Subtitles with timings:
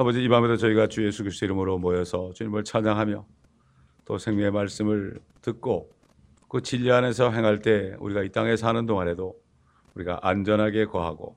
[0.00, 3.26] 아버지 이 밤에도 저희가 주 예수 그리스도 이름으로 모여서 주님을 찬양하며
[4.04, 5.90] 또 생명의 말씀을 듣고
[6.48, 9.34] 그 진리 안에서 행할 때 우리가 이 땅에 사는 동안에도
[9.96, 11.36] 우리가 안전하게 거하고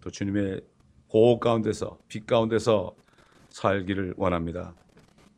[0.00, 0.62] 또 주님의
[1.10, 2.96] 보호 가운데서 빛 가운데서
[3.50, 4.74] 살기를 원합니다.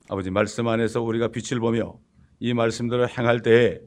[0.08, 1.98] 아버지 말씀 안에서 우리가 빛을 보며
[2.38, 3.80] 이 말씀들을 행할 때에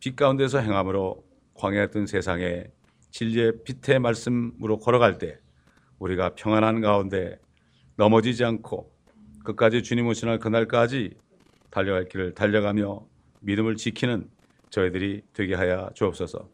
[0.00, 1.24] 빛 가운데서 행함으로
[1.54, 2.64] 광야했던 세상에
[3.10, 5.38] 진리의 빛의 말씀으로 걸어갈 때
[5.98, 7.38] 우리가 평안한 가운데
[7.96, 8.92] 넘어지지 않고
[9.44, 11.14] 끝까지 주님 오시는 그날까지
[11.70, 13.06] 달려갈 길을 달려가며
[13.40, 14.28] 믿음을 지키는
[14.70, 16.48] 저희들이 되게 하여 주옵소서.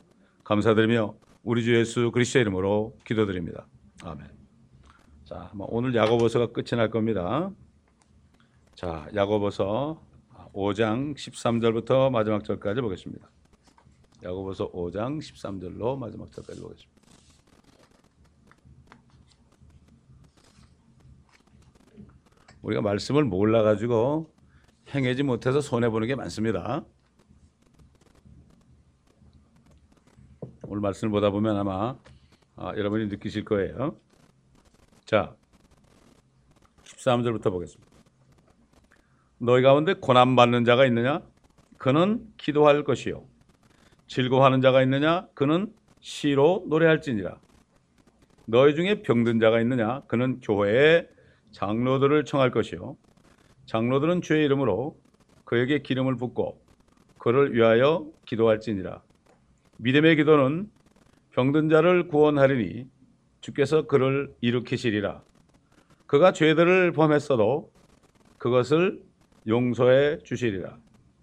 [0.45, 3.66] 감사드리며 우리 주 예수 그리스도의 이름으로 기도드립니다.
[4.02, 4.27] 아멘.
[5.24, 7.50] 자, 오늘 야고보서가 끝이 날 겁니다.
[8.75, 10.00] 자, 야고보서
[10.52, 13.30] 5장 13절부터 마지막 절까지 보겠습니다.
[14.25, 16.98] 야고보서 5장 13절로 마지막 절까지 보겠습니다.
[22.62, 24.33] 우리가 말씀을 몰라 가지고
[24.95, 26.84] 행하지 못해서 손해 보는 게 많습니다.
[30.65, 31.97] 오늘 말씀을 보다 보면 아마
[32.56, 33.97] 아, 여러분이 느끼실 거예요.
[35.05, 35.34] 자,
[36.84, 37.89] 13절부터 보겠습니다.
[39.39, 41.22] 너희 가운데 고난 받는 자가 있느냐?
[41.78, 43.25] 그는 기도할 것이요.
[44.09, 45.28] 즐거워하는 자가 있느냐?
[45.34, 47.39] 그는 시로 노래할지니라.
[48.47, 50.00] 너희 중에 병든 자가 있느냐?
[50.09, 51.06] 그는 교회에
[51.52, 52.96] 장로들을 청할 것이요.
[53.66, 54.96] 장로들은 주의 이름으로
[55.44, 56.60] 그에게 기름을 붓고
[57.18, 59.02] 그를 위하여 기도할지니라.
[59.78, 60.70] 믿음의 기도는
[61.30, 62.86] 병든 자를 구원하리니
[63.41, 65.22] 주께서 그를 일으키시리라.
[66.06, 67.70] 그가 죄들을 범했어도
[68.38, 69.02] 그것을
[69.46, 70.78] 용서해 주시리라.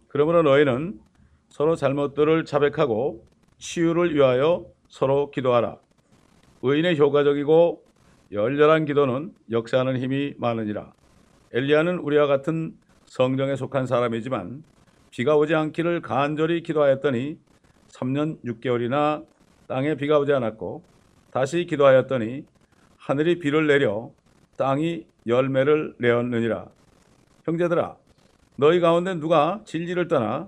[0.07, 0.99] 그러므로 너희는
[1.49, 3.25] 서로 잘못들을 자백하고
[3.57, 5.77] 치유를 위하여 서로 기도하라.
[6.61, 7.84] 의인의 효과적이고
[8.31, 10.93] 열렬한 기도는 역사하는 힘이 많으니라.
[11.53, 14.63] 엘리야는 우리와 같은 성정에 속한 사람이지만
[15.11, 17.37] 비가 오지 않기를 간절히 기도하였더니
[17.89, 19.25] 3년 6개월이나
[19.67, 20.83] 땅에 비가 오지 않았고
[21.31, 22.45] 다시 기도하였더니
[22.97, 24.11] 하늘이 비를 내려
[24.57, 26.67] 땅이 열매를 내었느니라.
[27.45, 27.95] 형제들아,
[28.57, 30.47] 너희 가운데 누가 진리를 떠나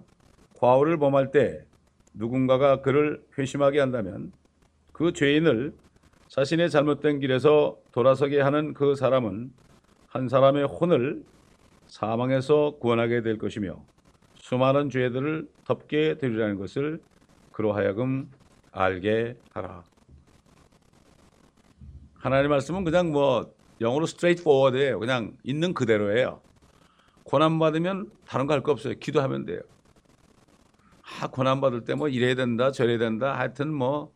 [0.60, 1.64] 과오를 범할 때
[2.14, 4.32] 누군가가 그를 회심하게 한다면
[4.92, 5.74] 그 죄인을
[6.30, 9.52] 자신의 잘못된 길에서 돌아서게 하는 그 사람은
[10.08, 11.24] 한 사람의 혼을
[11.88, 13.84] 사망에서 구원하게 될 것이며
[14.36, 17.02] 수많은 죄들을 덮게 되리라는 것을
[17.52, 18.30] 그로 하여금
[18.72, 19.84] 알게 하라.
[22.16, 25.00] 하나님 말씀은 그냥 뭐 영어로 스트레이트 포워드예요.
[25.00, 26.42] 그냥 있는 그대로예요.
[27.24, 28.96] 고난 받으면 다른 거 할 거 없어요.
[29.00, 29.62] 기도하면 돼요.
[31.22, 33.38] 아, 고난 받을 때 뭐 이래야 된다, 저래야 된다.
[33.38, 34.12] 하여튼 뭐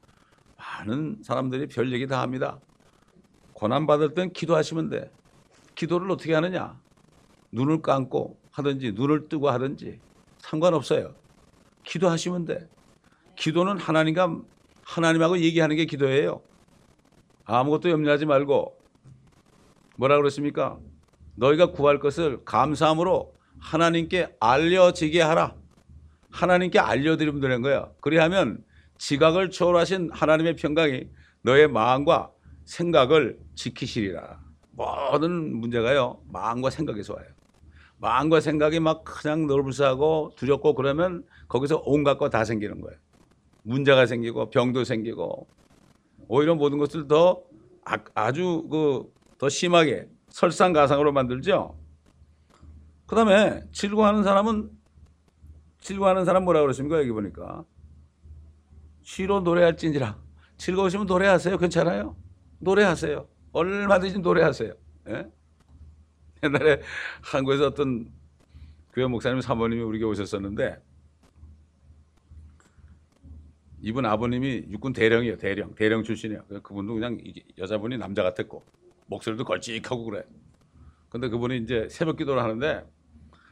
[0.62, 2.60] 많은 사람들이 별 얘기 다 합니다.
[3.54, 5.12] 고난 받을 땐 기도하시면 돼.
[5.76, 6.80] 기도를 어떻게 하느냐?
[7.52, 10.00] 눈을 감고 하든지 눈을 뜨고 하든지
[10.40, 11.16] 상관없어요.
[11.84, 12.70] 기도하시면 돼.
[13.36, 14.42] 기도는 하나님과
[14.84, 16.42] 하나님하고 얘기하는 게 기도예요.
[17.46, 18.78] 아무것도 염려하지 말고
[19.98, 20.78] 뭐라 그랬습니까?
[21.36, 25.56] 너희가 구할 것을 감사함으로 하나님께 알려지게 하라.
[26.30, 27.90] 하나님께 알려드리면 되는 거야.
[28.00, 28.64] 그리하면
[29.06, 31.10] 지각을 초월하신 하나님의 평강이
[31.42, 32.32] 너의 마음과
[32.66, 34.40] 생각을 지키시리라.
[34.74, 37.26] 모든 문제가요, 마음과 생각에서 와요.
[37.98, 42.96] 마음과 생각이 막 그냥 넓을싸고 두렵고 그러면 거기서 온갖 거 다 생기는 거예요.
[43.64, 45.48] 문제가 생기고 병도 생기고
[46.28, 47.42] 오히려 모든 것을 더
[48.14, 51.76] 아, 주 그 더 심하게 설상가상으로 만들죠.
[53.08, 54.70] 그다음에 즐거워하는 사람은
[55.80, 57.64] 즐거워하는 사람 뭐라 그러십니까 여기 보니까
[59.02, 60.18] 시로 노래할진지라
[60.58, 62.16] 즐거우시면 노래하세요 괜찮아요
[62.60, 64.74] 노래하세요 얼마든지 노래하세요
[65.10, 65.28] 예?
[66.44, 66.82] 옛날에
[67.22, 68.12] 한국에서 어떤
[68.94, 70.82] 교회 목사님 사모님이 우리에게 오셨었는데
[73.84, 75.38] 이분 아버님이 육군 대령이에요.
[75.38, 75.74] 대령.
[75.74, 76.44] 대령 출신이에요.
[76.62, 77.18] 그분도 그냥
[77.58, 78.64] 여자분이 남자 같았고
[79.08, 80.24] 목소리도 걸찍하고 그래.
[81.10, 82.86] 근데 그분이 이제 새벽 기도를 하는데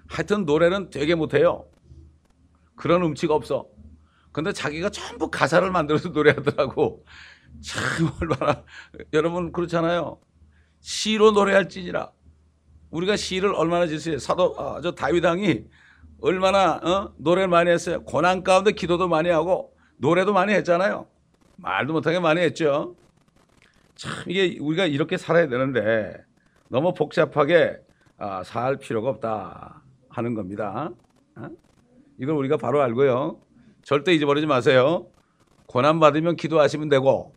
[0.07, 1.67] 하여튼 노래는 되게 못해요.
[2.75, 3.67] 그런 음치가 없어.
[4.31, 7.05] 근데 자기가 전부 가사를 만들어서 노래하더라고.
[7.61, 7.83] 참
[8.21, 8.63] 얼마나
[9.13, 10.19] 여러분 그렇잖아요.
[10.79, 12.11] 시로 노래할지니라.
[12.91, 14.17] 우리가 시를 얼마나 짓어요.
[14.17, 15.65] 사도 아, 저 다윗 왕이
[16.21, 17.13] 얼마나 어?
[17.17, 18.03] 노래를 많이 했어요.
[18.03, 21.07] 고난 가운데 기도도 많이 하고 노래도 많이 했잖아요.
[21.57, 22.95] 말도 못하게 많이 했죠.
[23.95, 26.15] 참 이게 우리가 이렇게 살아야 되는데
[26.69, 27.77] 너무 복잡하게
[28.17, 30.91] 아, 살 필요가 없다 하는 겁니다.
[31.35, 31.49] 어?
[32.19, 33.39] 이걸 우리가 바로 알고요.
[33.89, 35.07] 절대 잊어버리지 마세요.
[35.65, 37.33] 고난 받으면 기도하시면 되고,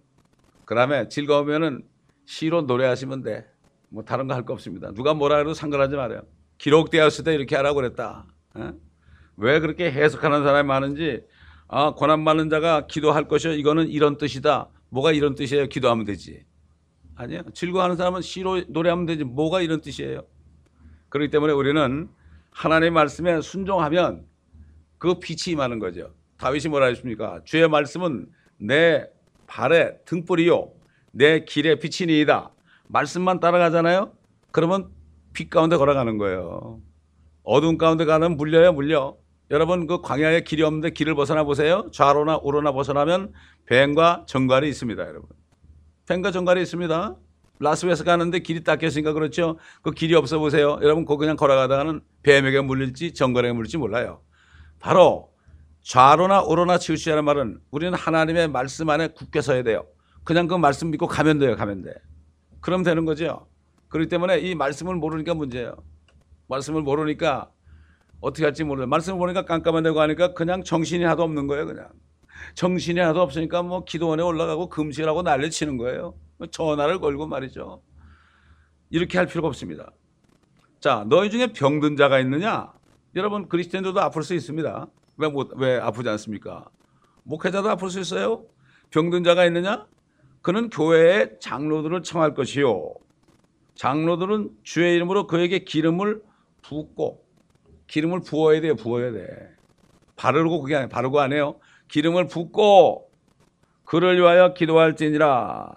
[0.67, 1.83] 그 다음에 즐거우면은
[2.27, 3.47] 시로 노래하시면 돼.
[3.89, 4.93] 뭐 다른 거 할 거 없습니다.
[4.93, 6.21] 누가 뭐라 해도 상관하지 말아요.
[6.59, 8.27] 기록되었을 때 이렇게 하라고 그랬다.
[8.59, 8.71] 에?
[9.39, 11.23] 왜 그렇게 해석하는 사람이 많은지
[11.69, 14.69] 아 고난 받는 자가 기도할 것이요 이거는 이런 뜻이다.
[14.91, 15.69] 뭐가 이런 뜻이에요?
[15.69, 16.45] 기도하면 되지.
[17.15, 17.45] 아니에요.
[17.55, 19.25] 즐거워하는 사람은 시로 노래하면 되지.
[19.25, 20.27] 뭐가 이런 뜻이에요?
[21.09, 22.11] 그렇기 때문에 우리는
[22.51, 24.27] 하나님의 말씀에 순종하면
[24.99, 26.13] 그 빛이 임하는 거죠.
[26.43, 27.41] 다윗이 뭐라 했습니까?
[27.45, 28.27] 주의 말씀은
[28.59, 29.07] 내
[29.47, 30.73] 발의 등불이요.
[31.13, 32.51] 내 길의 빛이니이다.
[32.89, 34.13] 말씀만 따라가잖아요.
[34.51, 34.89] 그러면
[35.33, 36.81] 빛 가운데 걸어가는 거예요.
[37.45, 39.17] 어두운 가운데 가는 물려요, 물려.
[39.53, 41.89] 여러분 그 광야에 길이 없는데 길을 벗어나 보세요.
[41.93, 43.33] 좌로나 우로나 벗어나면
[43.67, 45.29] 뱀과 정갈이 있습니다, 여러분.
[46.09, 47.17] 뱀과 정갈이 있습니다.
[47.61, 49.59] 라스베이스 가는데 길이 닦였으니까 그렇죠.
[49.83, 50.81] 그 길이 없어 보세요.
[50.83, 54.23] 여러분 그 그냥 걸어가다가는 뱀에게 물릴지 정갈에게 물릴지 몰라요.
[54.81, 55.32] 바로
[55.83, 59.87] 좌로나 우로나 치우치라는 말은 우리는 하나님의 말씀 안에 굳게 서야 돼요.
[60.25, 61.93] 그냥 그 말씀 믿고 가면 돼요, 가면 돼.
[62.61, 63.49] 그럼 되는 거죠.
[63.89, 65.77] 그렇기 때문에 이 말씀을 모르니까 문제예요.
[66.49, 67.51] 말씀을 모르니까
[68.21, 71.89] 어떻게 할지 모르요 말씀을 모르니까 깜깜한 데고 하니까 그냥 정신이 하나도 없는 거예요, 그냥.
[72.55, 76.15] 정신이 하나도 없으니까 뭐 기도원에 올라가고 금식하고 난리 치는 거예요.
[76.51, 77.83] 전화를 걸고 말이죠.
[78.91, 79.91] 이렇게 할 필요가 없습니다.
[80.81, 82.73] 자, 너희 중에 병든 자가 있느냐?
[83.17, 84.87] 여러분 그리스도인들도 아플 수 있습니다.
[85.17, 86.67] 왜, 못, 왜 아프지 않습니까?
[87.25, 88.45] 목회자도 아플 수 있어요.
[88.91, 89.87] 병든 자가 있느냐?
[90.43, 92.95] 그는 교회의 장로들을 청할 것이요.
[93.75, 96.23] 장로들은 주의 이름으로 그에게 기름을
[96.63, 97.25] 붓고
[97.87, 98.75] 기름을 부어야 돼요.
[98.75, 99.27] 부어야 돼.
[100.17, 100.89] 바르고 그게 아니에요.
[100.89, 101.59] 바르고 안 해요.
[101.89, 103.11] 기름을 붓고
[103.85, 105.75] 그를 위하여 기도할지니라.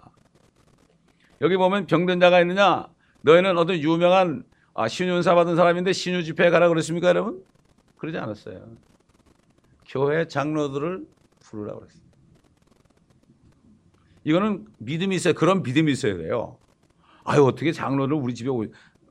[1.41, 2.87] 여기 보면 병든 자가 있느냐?
[3.21, 4.43] 너희는 어떤 유명한
[4.73, 7.43] 아, 신윤사 받은 사람인데 신유 집회에 가라 그랬습니까, 여러분?
[7.97, 8.61] 그러지 않았어요.
[9.95, 11.05] 교회 장로들을
[11.39, 12.03] 부르라고 그랬어요.
[14.25, 15.33] 이거는 믿음이 있어요.
[15.33, 16.57] 그런 믿음이 있어야 돼요.
[17.23, 18.65] 아유, 어떻게 장로를 우리 집에 오,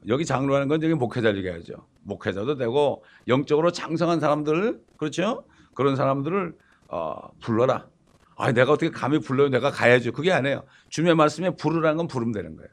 [0.09, 1.87] 여기 장로라는 건 여기 목회자를 얘기하죠.
[2.03, 5.47] 목회자도 되고 영적으로 장성한 사람들, 그렇죠?
[5.73, 6.55] 그런 사람들을
[6.89, 7.89] 어, 불러라.
[8.37, 9.49] 아, 내가 어떻게 감히 불러요?
[9.49, 10.13] 내가 가야죠.
[10.13, 10.65] 그게 아니에요.
[10.91, 12.69] 주님의 말씀에 부르라는 건 부르면 되는 거예요.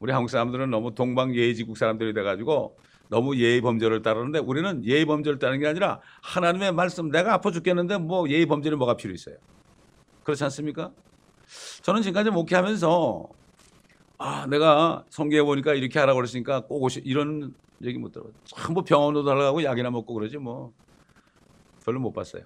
[0.00, 5.38] 우리 한국 사람들은 너무 동방 예의지국 사람들이 돼가지고 너무 예의 범죄를 따르는데 우리는 예의 범죄를
[5.38, 9.36] 따르는 게 아니라 하나님의 말씀 내가 아파 죽겠는데 뭐 예의 범죄를 뭐가 필요 있어요.
[10.24, 10.92] 그렇지 않습니까?
[11.82, 13.28] 저는 지금까지 목회하면서
[14.18, 18.30] 아 내가 성경에 보니까 이렇게 하라고 그랬으니까 꼭 오시 이런 얘기 못 들어요.
[18.44, 20.72] 전부 병원도 달라고 약이나 먹고 그러지 뭐
[21.84, 22.42] 별로 못 봤어요.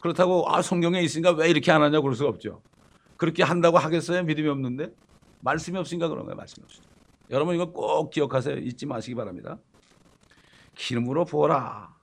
[0.00, 2.60] 그렇다고 아 성경에 있으니까 왜 이렇게 안 하냐고 그럴 수가 없죠.
[3.16, 4.24] 그렇게 한다고 하겠어요?
[4.24, 4.92] 믿음이 없는데
[5.40, 6.36] 말씀이 없으니까 그런 거예요.
[6.36, 6.90] 말씀이 없으니까.
[7.30, 8.58] 여러분 이거 꼭 기억하세요.
[8.58, 9.58] 잊지 마시기 바랍니다.
[10.74, 11.94] 기름으로 부어라.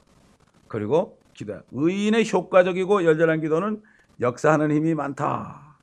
[0.67, 1.61] 그리고 기도.
[1.71, 3.81] 의인의 효과적이고 열렬한 기도는
[4.19, 5.77] 역사하는 힘이 많다.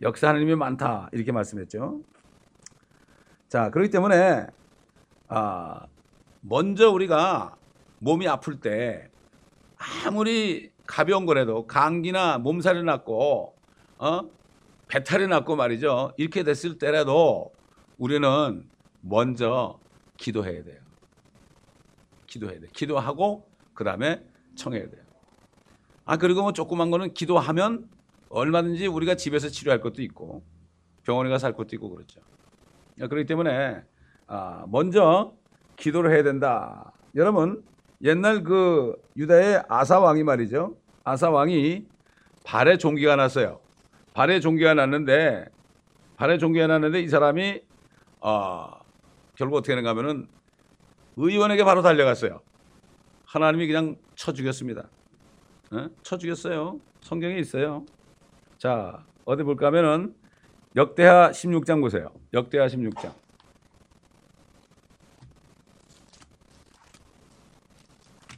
[0.00, 1.08] 역사하는 힘이 많다.
[1.12, 2.00] 이렇게 말씀했죠.
[3.48, 4.46] 자, 그렇기 때문에
[5.28, 5.86] 아,
[6.40, 7.56] 먼저 우리가
[7.98, 9.10] 몸이 아플 때
[10.06, 13.54] 아무리 가벼운 거라도 감기나 몸살이 났고
[13.98, 14.20] 어?
[14.88, 16.12] 배탈이 났고 말이죠.
[16.16, 17.52] 이렇게 됐을 때라도
[17.98, 18.68] 우리는
[19.00, 19.78] 먼저
[20.16, 20.87] 기도해야 돼요.
[22.28, 22.68] 기도해야 돼.
[22.72, 24.22] 기도하고 그 다음에
[24.54, 25.02] 청해야 돼요.
[26.04, 27.88] 아 그리고 뭐 조그만 거는 기도하면
[28.28, 30.44] 얼마든지 우리가 집에서 치료할 것도 있고
[31.04, 32.20] 병원에 가서 할 것도 있고 그렇죠.
[32.96, 33.82] 그렇기 때문에
[34.26, 35.34] 아, 먼저
[35.76, 36.92] 기도를 해야 된다.
[37.14, 37.64] 여러분
[38.02, 40.76] 옛날 그 유다의 아사 왕이 말이죠.
[41.04, 41.86] 아사 왕이
[42.44, 43.60] 발에 종기가 났어요.
[44.14, 45.46] 발에 종기가 났는데
[46.16, 47.60] 발에 종기가 났는데 이 사람이
[48.20, 48.70] 어,
[49.36, 50.26] 결국 어떻게 되는가 하면은
[51.18, 52.40] 의원에게 바로 달려갔어요.
[53.26, 54.88] 하나님이 그냥 쳐 죽였습니다.
[55.72, 55.88] 어?
[56.02, 56.78] 쳐 죽였어요.
[57.00, 57.84] 성경에 있어요.
[58.56, 60.14] 자, 어디 볼까 하면은
[60.76, 62.10] 역대하 16장 보세요.
[62.32, 63.12] 역대하 16장.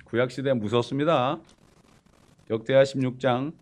[0.06, 1.38] 구약 시대 무섭습니다.
[2.49, 3.52] 역대하 16장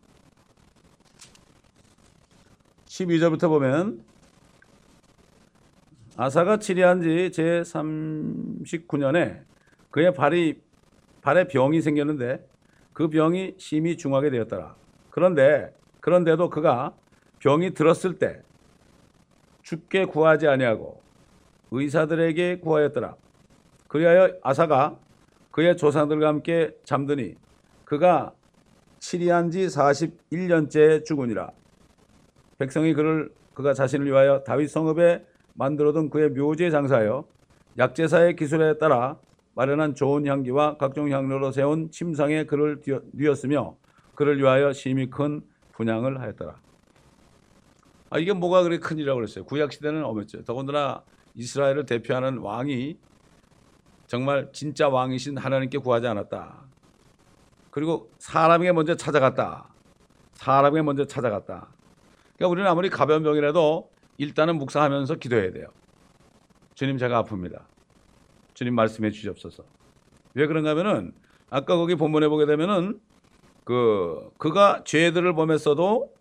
[2.87, 4.08] 12절부터 보면
[6.20, 9.40] 아사가 치리한 지 제 39년에
[9.92, 10.60] 그의 발이
[11.22, 12.44] 발에 병이 생겼는데
[12.92, 14.75] 그 병이 심히 중하게 되었더라.
[15.10, 16.92] 그런데 그런데도 그가
[17.38, 18.42] 병이 들었을 때
[19.62, 21.00] 죽게 구하지 아니하고
[21.70, 23.14] 의사들에게 구하였더라.
[23.87, 24.98] 그리하여 아사가
[25.52, 27.37] 그의 조상들과 함께 잠드니
[27.84, 28.32] 그가
[28.98, 31.52] 치리한 지 41년째 죽으니라.
[32.58, 35.27] 백성이 그를 그가 자신을 위하여 다윗 성읍에
[35.59, 37.25] 만들어둔 그의 묘지에 장사하여
[37.79, 39.19] 약제사의 기술에 따라
[39.55, 42.81] 마련한 좋은 향기와 각종 향료로 세운 침상에 그를
[43.12, 43.77] 뉘었으며
[44.15, 46.61] 그를 위하여 심히 큰 분양을 하였더라.
[48.11, 49.45] 아 이게 뭐가 그렇게 큰일이라고 그랬어요.
[49.45, 50.45] 구약 시대는 어렸죠.
[50.45, 51.03] 더군다나
[51.35, 52.97] 이스라엘을 대표하는 왕이
[54.07, 56.55] 정말 진짜 왕이신 하나님께 구하지 않았다.
[57.71, 59.69] 그리고 사람에게 먼저 찾아갔다.
[60.35, 61.69] 사람에게 먼저 찾아갔다.
[62.37, 65.68] 그러니까 우리는 아무리 가벼운 병이라도 일단은 묵상하면서 기도해야 돼요.
[66.75, 67.64] 주님 제가 아픕니다.
[68.54, 69.64] 주님 말씀해 주시옵소서.
[70.34, 71.12] 왜 그런가 하면은
[71.50, 73.00] 아까 거기 본문에 보게 되면은
[73.64, 76.12] 그 그가 죄들을 범했어도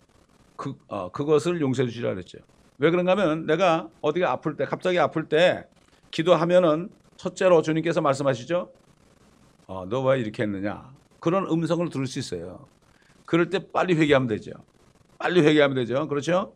[0.55, 2.39] 그 어, 그것을 용서해 주시라 그랬죠.
[2.77, 5.67] 왜 그런가 하면 내가 어디가 아플 때 갑자기 아플 때
[6.11, 8.71] 기도하면은 첫째로 주님께서 말씀하시죠.
[9.67, 10.91] 어, 너 왜 이렇게 했느냐?
[11.19, 12.67] 그런 음성을 들을 수 있어요.
[13.25, 14.51] 그럴 때 빨리 회개하면 되죠.
[15.17, 16.07] 빨리 회개하면 되죠.
[16.07, 16.55] 그렇죠?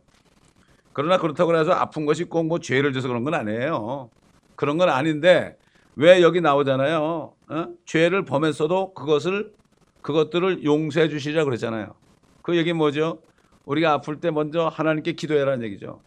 [0.93, 4.09] 그러나 그렇다고 해서 아픈 것이 꼭 뭐 죄를 져서 그런 건 아니에요.
[4.55, 5.57] 그런 건 아닌데
[5.95, 7.33] 왜 여기 나오잖아요.
[7.49, 7.67] 어?
[7.85, 9.53] 죄를 범했어도 그것을
[10.01, 11.93] 그것들을 용서해 주시라 그랬잖아요.
[12.41, 13.21] 그 얘기 뭐죠?
[13.65, 16.01] 우리가 아플 때 먼저 하나님께 기도해라는 얘기죠.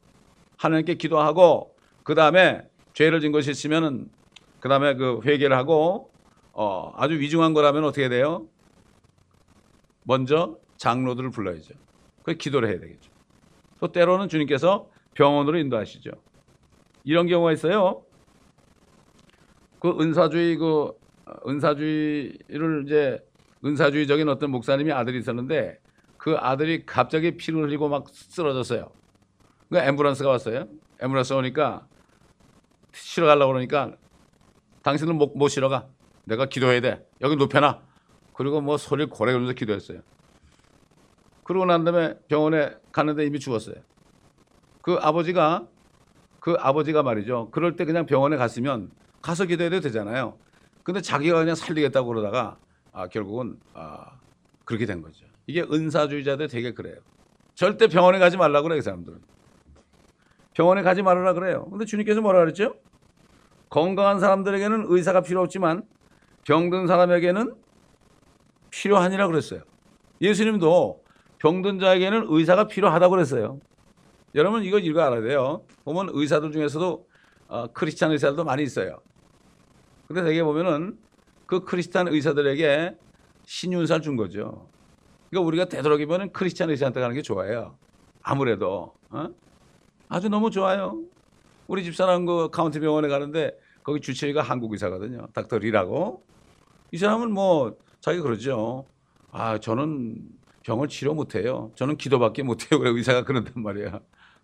[0.58, 2.62] 하나님께 기도하고 그 다음에
[2.94, 4.10] 죄를 진 것이 있으면은
[4.60, 6.10] 그 다음에 그 회개를 하고
[6.52, 8.46] 어, 아주 위중한 거라면 어떻게 돼요?
[10.04, 11.74] 먼저 장로들을 불러야죠.
[12.22, 13.10] 그 기도를 해야 되겠죠.
[13.80, 16.10] 또 때로는 주님께서 병원으로 인도하시죠.
[17.04, 18.02] 이런 경우가 있어요.
[19.78, 20.92] 그 은사주의 그
[21.46, 23.18] 은사주의를 이제
[23.64, 25.78] 은사주의적인 어떤 목사님이 아들이 있었는데
[26.16, 28.90] 그 아들이 갑자기 피를 흘리고 막 쓰러졌어요.
[29.70, 30.68] 그 앰뷸런스가 왔어요.
[30.98, 31.86] 앰뷸런스 오니까
[32.92, 33.96] 실어 가려고 그러니까
[34.82, 35.88] 당신은 못, 못 실어 가.
[36.24, 37.06] 내가 기도해야 돼.
[37.20, 37.82] 여기 눕혀놔.
[38.34, 40.00] 그리고 뭐 소리를 고래 그러면서 기도했어요.
[41.42, 43.74] 그러고 난 다음에 병원에 갔는데 이미 죽었어요.
[44.80, 45.66] 그 아버지가
[46.38, 47.48] 그 아버지가 말이죠.
[47.50, 50.38] 그럴 때 그냥 병원에 갔으면 가서 기도해도 되잖아요.
[50.84, 52.56] 근데 자기가 그냥 살리겠다고 그러다가
[52.92, 54.12] 아, 결국은 아,
[54.64, 55.26] 그렇게 된 거죠.
[55.48, 56.96] 이게 은사주의자들 되게 그래요.
[57.54, 59.18] 절대 병원에 가지 말라고 그래요, 그 사람들은.
[60.52, 61.66] 병원에 가지 말아라 그래요.
[61.70, 62.76] 근데 주님께서 뭐라 그랬죠?
[63.70, 65.82] 건강한 사람들에게는 의사가 필요 없지만
[66.44, 67.56] 병든 사람에게는
[68.70, 69.62] 필요하니라 그랬어요.
[70.20, 71.03] 예수님도
[71.44, 73.60] 병든 자에게는 의사가 필요하다고 그랬어요.
[74.34, 75.62] 여러분 이거 읽어 알아야 돼요.
[75.84, 77.06] 보면 의사들 중에서도
[77.48, 79.02] 어, 크리스찬 의사들도 많이 있어요.
[80.08, 80.98] 근데 되게 보면은
[81.44, 82.96] 그 크리스찬 의사들에게
[83.44, 84.68] 신윤사를 준 거죠.
[85.28, 87.76] 그러니까 우리가 되도록이면 크리스찬 의사한테 가는 게 좋아요.
[88.22, 89.28] 아무래도 어?
[90.08, 91.02] 아주 너무 좋아요.
[91.66, 95.26] 우리 집사람 그 카운티 병원에 가는데 거기 주치의가 한국 의사거든요.
[95.34, 96.24] 닥터 리라고.
[96.90, 98.86] 이 사람은 뭐 자기가 그러죠.
[99.30, 101.70] 아 저는 병을 치료 못해요.
[101.76, 102.80] 저는 기도밖에 못해요.
[102.80, 104.00] 그래 의사가 그런단 말이야.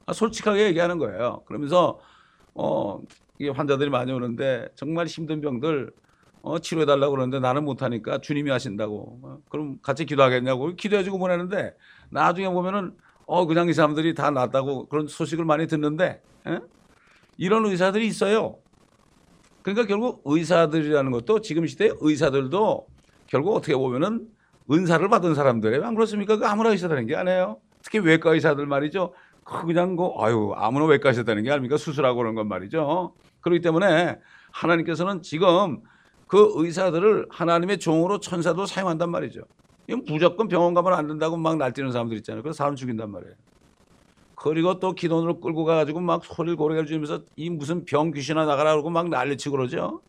[0.07, 1.43] 아, 솔직하게 얘기하는 거예요.
[1.47, 1.99] 그러면서
[2.55, 3.01] 어
[3.39, 5.93] 이게 환자들이 많이 오는데 정말 힘든 병들
[6.43, 9.21] 어, 치료해 달라고 그러는데 나는 못하니까 주님이 하신다고.
[9.23, 11.75] 어, 그럼 같이 기도하겠냐고 기도해주고 보내는데
[12.11, 12.97] 나중에 보면은
[13.27, 16.59] 어 그냥 이 사람들이 다 낫다고 그런 소식을 많이 듣는데 에?
[17.39, 18.59] 이런 의사들이 있어요.
[19.63, 22.87] 그러니까 결국 의사들이라는 것도 지금 시대 의사들도
[23.27, 24.29] 결국 어떻게 보면은
[24.71, 25.85] 은사를 받은 사람들이에요.
[25.85, 26.37] 안 그렇습니까?
[26.37, 27.59] 그 아무나 의사다는 게 아니에요.
[27.83, 29.13] 특히 외과 의사들 말이죠.
[29.45, 31.77] 그 그냥 그 아유 아무나 외과 의사다는 게 아닙니까?
[31.77, 33.15] 수술하고 그런 건 말이죠.
[33.41, 34.19] 그렇기 때문에
[34.53, 35.81] 하나님께서는 지금
[36.27, 39.43] 그 의사들을 하나님의 종으로 천사도 사용한단 말이죠.
[39.89, 42.43] 이건 무조건 병원 가면 안 된다고 막 날뛰는 사람들 있잖아요.
[42.43, 43.35] 그래서 사람 죽인단 말이에요.
[44.37, 48.89] 그리고 또 기도원으로 끌고 가가지고 막 소리를 고래를 지면서 이 무슨 병 귀신아 나가라 그러고
[48.89, 50.01] 막 난리치고 그러죠.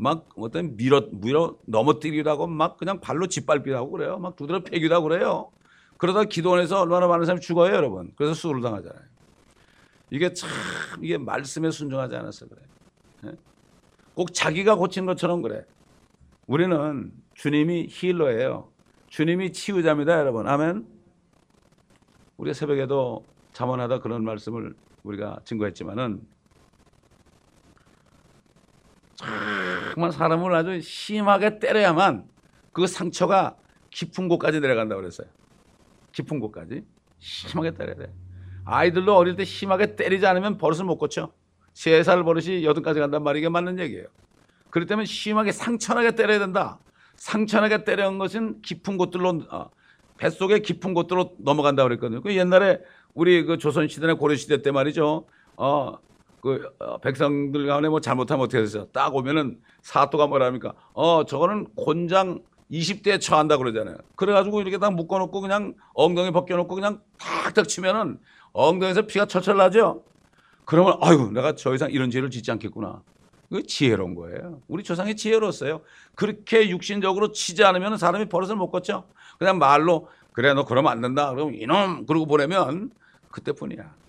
[0.00, 4.18] 막 어떤 밀어 밀어 넘어뜨리기도 하고 막 그냥 발로 짓밟기도 하고 그래요.
[4.18, 5.50] 막 두드려 패기도 하고 그래요.
[5.98, 8.10] 그러다 기도원에서 얼마나 많은 사람이 죽어요, 여러분.
[8.16, 9.02] 그래서 수를 당하잖아요.
[10.10, 10.48] 이게 참
[11.02, 12.62] 이게 말씀에 순종하지 않아서 그래.
[13.26, 13.32] 예?
[14.14, 15.66] 꼭 자기가 고친 것처럼 그래.
[16.46, 18.70] 우리는 주님이 힐러예요.
[19.08, 20.48] 주님이 치유자입니다, 여러분.
[20.48, 20.86] 아멘.
[22.38, 26.22] 우리가 새벽에도 자원하다 그런 말씀을 우리가 증거했지만은
[29.92, 32.24] 정말 사람을 아주 심하게 때려야만
[32.72, 33.56] 그 상처가
[33.90, 35.26] 깊은 곳까지 내려간다고 그랬어요.
[36.12, 36.84] 깊은 곳까지
[37.18, 38.12] 심하게 때려야 돼.
[38.64, 41.32] 아이들도 어릴 때 심하게 때리지 않으면 버릇을 못 고쳐.
[41.72, 44.06] 세 살 버릇이 여든까지 간단 말이 게 맞는 얘기예요.
[44.70, 46.78] 그렇기 때문에 심하게 상처나게 때려야 된다.
[47.16, 49.70] 상처나게 때려온 것은 깊은 곳들로 어,
[50.18, 52.22] 뱃속에 깊은 곳들로 넘어간다 그랬거든요.
[52.22, 52.80] 그 옛날에
[53.14, 55.26] 우리 그 조선 시대나 고려 시대 때 말이죠.
[55.56, 55.98] 어,
[56.40, 58.64] 그 어, 백성들 간에 뭐 잘못하면 어떻게?
[58.92, 60.74] 딱 오면은 사또가 뭐랍니까?
[60.92, 63.96] 어, 저거는 곤장 20대에 처한다 그러잖아요.
[64.16, 68.18] 그래가지고 이렇게 딱 묶어놓고 그냥 엉덩이 벗겨놓고 그냥 탁탁 치면은
[68.52, 70.04] 엉덩이에서 피가 철철 나죠.
[70.64, 73.02] 그러면 아유 내가 더 이상 이런 죄를 짓지 않겠구나.
[73.50, 74.62] 그 지혜로운 거예요.
[74.68, 75.80] 우리 조상이 지혜로웠어요.
[76.14, 79.08] 그렇게 육신적으로 치지 않으면 사람이 버릇을 못 걷죠.
[79.38, 81.30] 그냥 말로 그래 너 그러면 안 된다.
[81.30, 82.92] 그럼 이놈 그러고 보내면
[83.32, 83.99] 그때뿐이야.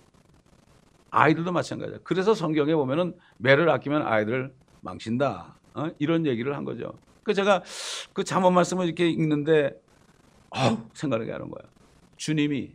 [1.12, 1.98] 아이들도 마찬가지야.
[2.04, 5.58] 그래서 성경에 보면은 매를 아끼면 아이들 망친다.
[5.74, 5.90] 어?
[5.98, 6.98] 이런 얘기를 한 거죠.
[7.22, 7.62] 그 제가
[8.14, 9.72] 그 잠언 말씀을 이렇게 읽는데
[10.50, 11.62] 어우, 생각나게 하는 거야.
[12.16, 12.74] 주님이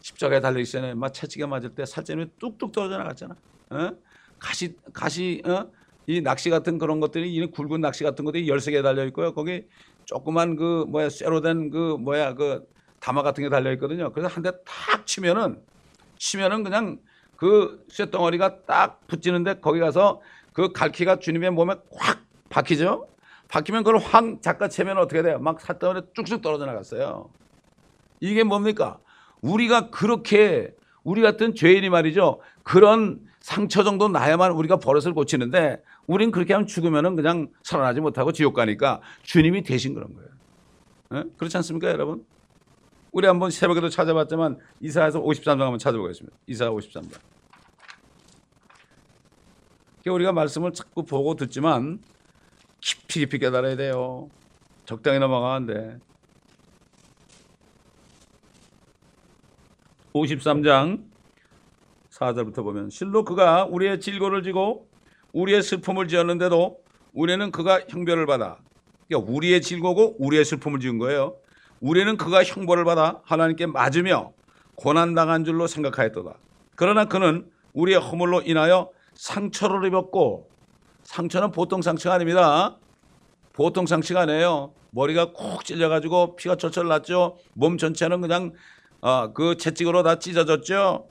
[0.00, 3.34] 십자가에 달리기 전에 막 채찍에 맞을 때 살점이 뚝뚝 떨어져 나갔잖아.
[3.70, 3.90] 어?
[4.38, 5.70] 가시 가시 어?
[6.06, 9.32] 이 낚시 같은 그런 것들이 이 굵은 낚시 같은 것들이 열세 개 달려 있고요.
[9.34, 9.66] 거기
[10.04, 12.64] 조그만 그 뭐야 쇠로 된 그 뭐야 그
[13.00, 14.12] 다마 같은 게 달려 있거든요.
[14.12, 15.62] 그래서 한 대 탁 치면은
[16.18, 16.98] 치면은 그냥
[17.36, 20.20] 그 쇠덩어리가 딱 붙지는데 거기 가서
[20.52, 23.08] 그 갈퀴가 주님의 몸에 확 박히죠.
[23.48, 25.38] 박히면 그걸 확 작가 채면 어떻게 돼요?
[25.38, 27.30] 막 살덩어리 쭉쭉 떨어져 나갔어요.
[28.20, 28.98] 이게 뭡니까?
[29.42, 32.40] 우리가 그렇게 우리 같은 죄인이 말이죠.
[32.62, 38.54] 그런 상처 정도 나야만 우리가 버릇을 고치는데 우린 그렇게 하면 죽으면은 그냥 살아나지 못하고 지옥
[38.54, 40.28] 가니까 주님이 대신 그런 거예요.
[41.14, 41.28] 에?
[41.36, 42.24] 그렇지 않습니까, 여러분?
[43.16, 46.36] 우리 한번 새벽에도 찾아봤지만 이사에서 53장 한번 찾아보겠습니다.
[46.48, 47.18] 이사 53장.
[50.06, 51.98] 우리가 말씀을 자꾸 보고 듣지만
[52.78, 54.28] 깊이 깊이 깨달아야 돼요.
[54.84, 55.98] 적당히 넘어가는데
[60.12, 61.02] 53장
[62.10, 64.90] 4절부터 보면 실로 그가 우리의 질고를 지고
[65.32, 68.58] 우리의 슬픔을 지었는데도 우리는 그가 형벌을 받아
[69.08, 71.38] 그러니까 우리의 질고고 우리의 슬픔을 지은 거예요.
[71.80, 74.32] 우리는 그가 형벌을 받아 하나님께 맞으며
[74.76, 76.34] 고난당한 줄로 생각하였도다.
[76.74, 80.48] 그러나 그는 우리의 허물로 인하여 상처를 입었고
[81.04, 82.76] 상처는 보통 상처가 아닙니다.
[83.52, 84.72] 보통 상처가 아니에요.
[84.90, 87.38] 머리가 콕 찔려가지고 피가 철철 났죠.
[87.54, 88.52] 몸 전체는 그냥
[89.00, 91.06] 어, 그 채찍으로 다 찢어졌죠.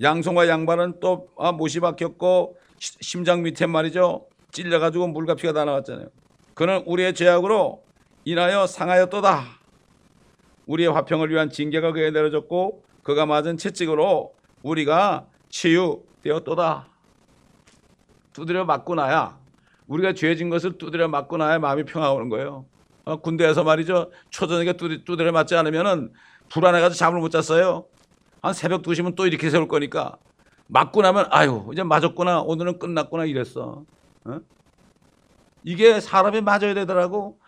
[0.00, 4.26] 양손과 양발은 또 아, 못이 박혔고 시- 심장 밑에 말이죠.
[4.52, 6.06] 찔려가지고 물과 피가 다 나왔잖아요.
[6.54, 7.82] 그는 우리의 죄악으로
[8.24, 9.44] 인하여 상하였도다.
[10.66, 16.88] 우리의 화평을 위한 징계가 그에 내려졌고 그가 맞은 채찍으로 우리가 치유되었도다.
[18.32, 19.38] 두드려 맞고 나야
[19.88, 22.64] 우리가 죄진 것을 두드려 맞고 나야 마음이 평화가 오는 거예요.
[23.04, 24.10] 어, 군대에서 말이죠.
[24.30, 26.12] 초저녁에 두드- 두드려 맞지 않으면은
[26.48, 27.86] 불안해가지고 잠을 못 잤어요.
[28.40, 30.16] 한 새벽 2시면 또 이렇게 세울 거니까
[30.68, 33.84] 맞고 나면 아유 이제 맞았구나 오늘은 끝났구나 이랬어.
[34.24, 34.40] 어?
[35.64, 37.38] 이게 사람이 맞아야 되더라고.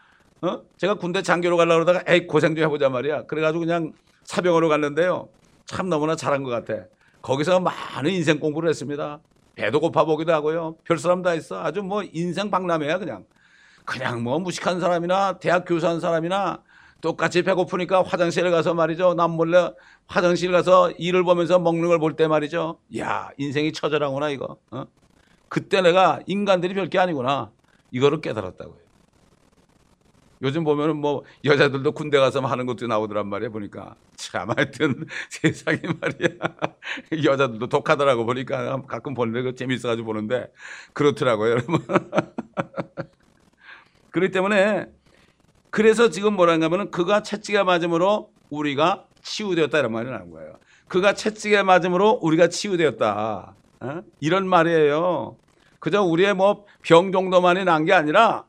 [0.42, 0.62] 어?
[0.76, 3.24] 제가 군대 장교로 가려고 그러다가 에이 고생 좀 해보자 말이야.
[3.26, 3.92] 그래가지고 그냥
[4.24, 5.28] 사병으로 갔는데요.
[5.66, 6.84] 참 너무나 잘한 것 같아.
[7.22, 9.20] 거기서 많은 인생 공부를 했습니다.
[9.54, 10.76] 배도 고파 보기도 하고요.
[10.84, 11.62] 별 사람 다 있어.
[11.62, 13.24] 아주 뭐 인생 박람회야 그냥.
[13.84, 16.62] 그냥 뭐 무식한 사람이나 대학 교수한 사람이나
[17.00, 19.14] 똑같이 배고프니까 화장실에 가서 말이죠.
[19.14, 19.70] 남 몰래
[20.06, 22.78] 화장실 가서 일을 보면서 먹는 걸 볼 때 말이죠.
[22.98, 24.56] 야 인생이 처절하구나 이거.
[24.70, 24.84] 어?
[25.48, 27.50] 그때 내가 인간들이 별게 아니구나.
[27.90, 28.83] 이거를 깨달았다고요.
[30.44, 33.96] 요즘 보면은 뭐 여자들도 군대 가서 하는 것도 나오더란 말이야 보니까.
[34.16, 36.28] 참 하여튼 세상에 말이야.
[37.24, 38.82] 여자들도 독하더라고 보니까.
[38.86, 40.52] 가끔 보는데 그 재밌어가지고 보는데.
[40.92, 41.80] 그렇더라고요 여러분.
[44.10, 44.86] 그렇기 때문에
[45.70, 50.54] 그래서 지금 뭐라는가 하면은 그가 채찍에 맞음으로 우리가 치유되었다 이런 말이 나온 거예요.
[50.88, 53.54] 그가 채찍에 맞음으로 우리가 치유되었다.
[53.80, 54.02] 어?
[54.20, 55.36] 이런 말이에요.
[55.80, 58.44] 그저 우리의 뭐 병 정도만이 난 게 아니라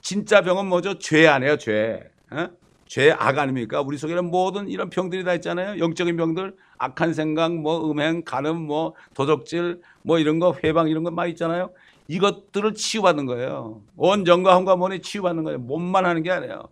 [0.00, 0.98] 진짜 병은 뭐죠?
[0.98, 2.10] 죄 아니에요, 죄.
[2.30, 2.48] 어?
[2.86, 3.82] 죄, 악 아닙니까?
[3.82, 5.78] 우리 속에는 모든 이런 병들이 다 있잖아요.
[5.78, 11.10] 영적인 병들, 악한 생각, 뭐 음행, 간음, 뭐 도적질, 뭐 이런 거, 회방 이런 거
[11.10, 11.70] 많이 있잖아요.
[12.08, 13.82] 이것들을 치유받는 거예요.
[13.96, 15.58] 온 정과 혼과 몸이 치유받는 거예요.
[15.58, 16.62] 몸만 하는 게 아니에요.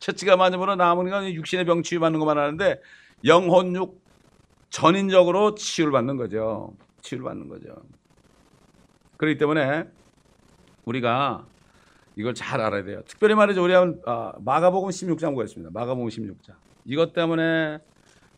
[0.00, 2.80] 채찍가 맞으면 남은 건 육신의 병 치유받는 것만 하는데
[3.24, 4.02] 영혼 육
[4.70, 6.72] 전인적으로 치유를 받는 거죠.
[7.02, 7.76] 치유를 받는 거죠.
[9.16, 9.84] 그렇기 때문에
[10.84, 11.46] 우리가
[12.16, 13.02] 이걸 잘 알아야 돼요.
[13.06, 13.62] 특별히 말이죠.
[13.62, 15.70] 우리 한번 아, 마가복음 16장 보겠습니다.
[15.72, 16.54] 마가복음 16장.
[16.84, 17.78] 이것 때문에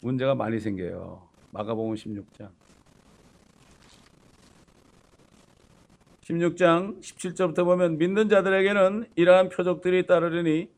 [0.01, 1.23] 문제가 많이 생겨요.
[1.51, 2.49] 마가복음 16장.
[6.23, 10.69] 16장 17절부터 보면 믿는 자들에게는 이러한 표적들이 따르리니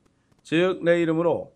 [0.42, 1.52] 즉 내 이름으로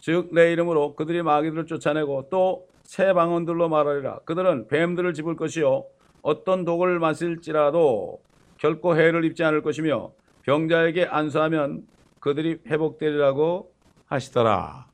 [0.00, 5.86] 즉 내 이름으로 그들이 마귀들을 쫓아내고 또 새 방언들로 말하리라 그들은 뱀들을 집을 것이요
[6.20, 8.20] 어떤 독을 마실지라도
[8.64, 10.12] 결코 해를 입지 않을 것이며
[10.44, 11.86] 병자에게 안수하면
[12.18, 13.70] 그들이 회복되리라고
[14.06, 14.86] 하시더라.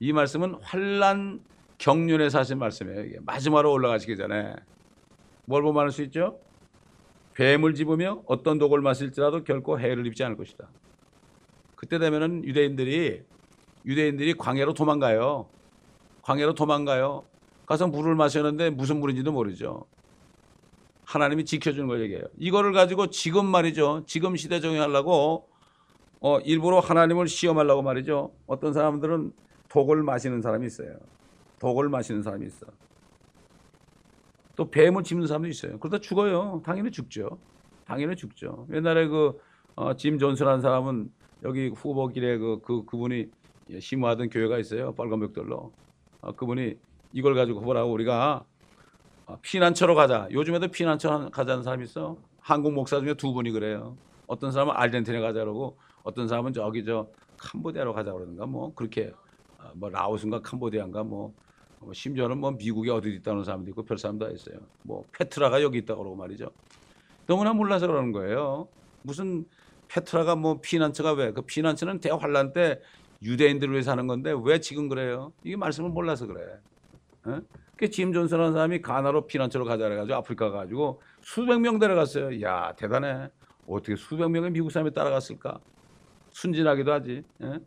[0.00, 1.42] 이 말씀은 환란
[1.76, 3.04] 경륜에서 하신 말씀이에요.
[3.04, 4.54] 이게 마지막으로 올라가시기 전에
[5.44, 6.40] 뭘 보면 알 수 있죠?
[7.34, 10.70] 뱀을 집으며 어떤 독을 마실지라도 결코 해를 입지 않을 것이다.
[11.76, 13.24] 그때 되면은 유대인들이
[13.84, 15.50] 유대인들이 광야로 도망가요.
[16.22, 17.26] 광야로 도망가요.
[17.66, 19.84] 가서 물을 마셨는데 무슨 물인지도 모르죠.
[21.12, 22.24] 하나님이 지켜주는 걸 얘기해요.
[22.38, 24.04] 이거를 가지고 지금 말이죠.
[24.06, 25.48] 지금 시대 정의하려고
[26.20, 28.32] 어, 일부러 하나님을 시험하려고 말이죠.
[28.46, 29.32] 어떤 사람들은
[29.68, 30.96] 독을 마시는 사람이 있어요.
[31.58, 32.66] 독을 마시는 사람이 있어.
[34.56, 35.78] 또 뱀을 짚는 사람도 있어요.
[35.78, 36.62] 그러다 죽어요.
[36.64, 37.38] 당연히 죽죠.
[37.84, 38.66] 당연히 죽죠.
[38.72, 39.38] 옛날에 그,
[39.74, 41.10] 어, 짐 존스라는 사람은
[41.44, 43.26] 여기 후보길에 그, 그, 그분이
[43.80, 44.94] 심호하던 교회가 있어요.
[44.94, 45.72] 빨간 벽돌로.
[46.20, 46.76] 어, 그분이
[47.12, 48.51] 이걸 가지고 뭐라고 우리가 어,
[49.42, 50.28] 피난처로 가자.
[50.30, 52.16] 요즘에도 피난처 가자는 사람이 있어.
[52.40, 53.96] 한국 목사 중에 두 분이 그래요.
[54.26, 57.08] 어떤 사람은 아르헨티나 가자 그러고 어떤 사람은 저기 저
[57.38, 59.12] 캄보디아로 가자 그러는가 뭐 그렇게
[59.58, 61.32] 어, 뭐 라오스인가 캄보디아인가 뭐,
[61.80, 64.58] 뭐 심지어는 뭐 미국에 어디 있다는 사람도 있고 별 사람도 있어요.
[64.82, 66.50] 뭐 페트라가 여기 있다 그러고 말이죠.
[67.26, 68.68] 너무나 몰라서 그러는 거예요.
[69.02, 69.44] 무슨
[69.88, 71.32] 페트라가 뭐 피난처가 왜?
[71.32, 72.80] 그 피난처는 대환란 때
[73.22, 75.32] 유대인들을 위해서 하는 건데 왜 지금 그래요?
[75.44, 76.58] 이게 말씀을 몰라서 그래.
[77.24, 77.40] 어?
[77.82, 82.40] 그짐 존슨라는 사람이 가나로 피난처로 가자 그래가지고 아프리카 가지고 수백 명 데려갔어요.
[82.40, 83.28] 야 대단해.
[83.66, 85.58] 어떻게 수백 명의 미국 사람이 따라갔을까?
[86.30, 87.24] 순진하기도 하지.
[87.42, 87.58] 예?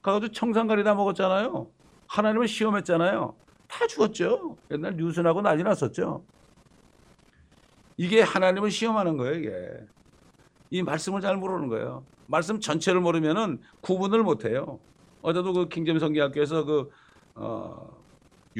[0.00, 1.66] 가가지고 청산가리 다 먹었잖아요.
[2.06, 3.34] 하나님을 시험했잖아요.
[3.68, 4.56] 다 죽었죠.
[4.70, 6.24] 옛날 뉴스나고 난리 났었죠.
[7.98, 9.86] 이게 하나님을 시험하는 거예요, 이게.
[10.70, 12.02] 이 말씀을 잘 모르는 거예요.
[12.28, 14.80] 말씀 전체를 모르면은 구분을 못 해요.
[15.20, 16.90] 어제도 그 킹잼 성기학교에서 그,
[17.34, 17.99] 어,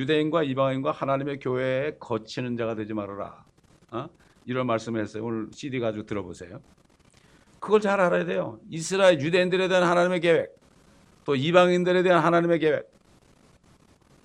[0.04, 3.44] 유대인과 이방인과 하나님의 교회에 거치는 자가 되지 말아라.
[3.90, 4.08] 어?
[4.46, 5.24] 이런 말씀을 했어요.
[5.24, 6.60] 오늘 CD 가지고 들어보세요.
[7.60, 8.58] 그걸 잘 알아야 돼요.
[8.70, 10.56] 이스라엘 유대인들에 대한 하나님의 계획,
[11.26, 12.90] 또 이방인들에 대한 하나님의 계획.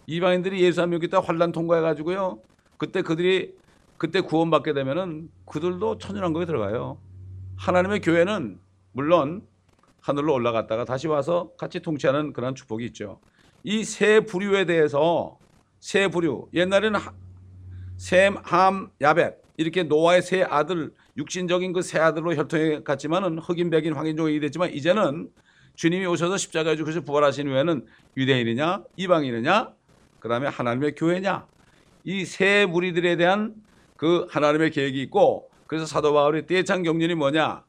[0.08, 2.40] 이방인들이 예수 안 믿겠다 환란 통과해 가지고요.
[2.78, 3.54] 그때 그들이
[3.98, 6.98] 그때 구원받게 되면은 그들도 천연왕국에 들어가요.
[7.58, 8.60] 하나님의 교회는
[8.94, 9.46] 물론
[10.00, 13.20] 하늘로 올라갔다가 다시 와서 같이 통치하는 그런 축복이 있죠.
[13.64, 15.38] 이 세 부류에 대해서
[15.86, 17.00] 세 부류 옛날에는
[17.98, 23.94] 셈, 함, 야벳 이렇게 노아의 세 아들 육신적인 그 세 아들로 혈통해 갔지만은 흑인, 백인,
[23.94, 25.30] 황인족이 됐지만 이제는
[25.76, 27.86] 주님이 오셔서 십자가에 죽으셔 부활하신 후에는
[28.18, 29.74] 유대인이냐 이방인이냐
[30.20, 31.46] 그다음에 하나님의 교회냐.
[32.06, 33.54] 이 세 무리들에 대한
[33.96, 37.64] 그 하나님의 계획이 있고 그래서 사도 바울이 떼창 경륜이 뭐냐?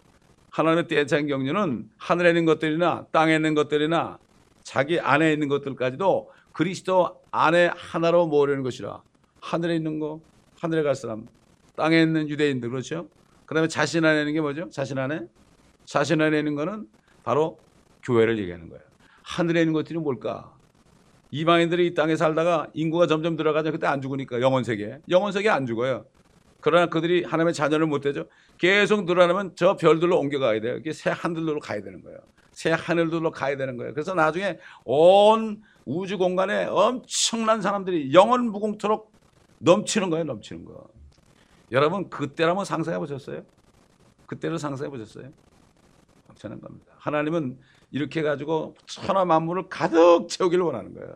[0.52, 4.18] 하나님의 떼창 경륜은 하늘에 있는 것들이나 땅에 있는 것들이나
[4.62, 9.03] 자기 안에 있는 것들까지도 그리스도 안에 하나로 모으려는 것이라.
[9.42, 10.23] 하늘에 있는 거
[10.59, 11.27] 하늘에 갈 사람
[11.77, 13.09] 땅에 있는 유대인들 그렇죠?
[13.45, 14.71] 그 다음에 자신 안에 있는 게 뭐죠?
[14.71, 15.21] 자신 안에?
[15.85, 16.88] 자신 안에 있는 거는
[17.25, 17.59] 바로
[18.03, 18.83] 교회를 얘기하는 거예요.
[19.23, 20.51] 하늘에 있는 것들이 뭘까?
[21.31, 25.66] 이방인들이 이 땅에 살다가 인구가 점점 들어가자 그때 안 죽으니까 영원 세계 영원 세계 안
[25.66, 26.07] 죽어요.
[26.62, 28.29] 그러나 그들이 하나님의 자녀를 못 되죠.
[28.57, 30.77] 계속 늘어나면 저 별들로 옮겨가야 돼요.
[30.79, 32.19] 이게 새 하늘로 가야 되는 거예요.
[32.53, 33.92] 새 하늘들로 가야 되는 거예요.
[33.92, 39.12] 그래서 나중에 온 우주 공간에 엄청난 사람들이 영원 무궁토록
[39.61, 40.25] 넘치는 거예요.
[40.25, 40.88] 넘치는 거.
[41.70, 43.42] 여러분 그때라면 상상해 보셨어요?
[44.27, 45.31] 그때를 상상해 보셨어요?
[46.29, 46.92] 엄청난 겁니다.
[46.99, 47.59] 하나님은
[47.92, 51.14] 이렇게 가지고 천하 만물을 가득 채우기를 원하는 거예요.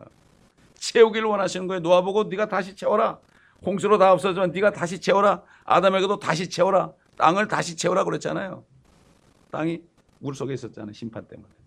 [0.75, 1.81] 채우기를 원하시는 거예요.
[1.81, 3.19] 노아 보고 네가 다시 채워라.
[3.65, 5.43] 홍수로 다 없어지면 네가 다시 채워라.
[5.65, 6.93] 아담에게도 다시 채워라.
[7.17, 8.63] 땅을 다시 채워라 그랬잖아요.
[9.51, 9.81] 땅이
[10.19, 10.93] 물 속에 있었잖아요.
[10.93, 11.60] 심판 때문에.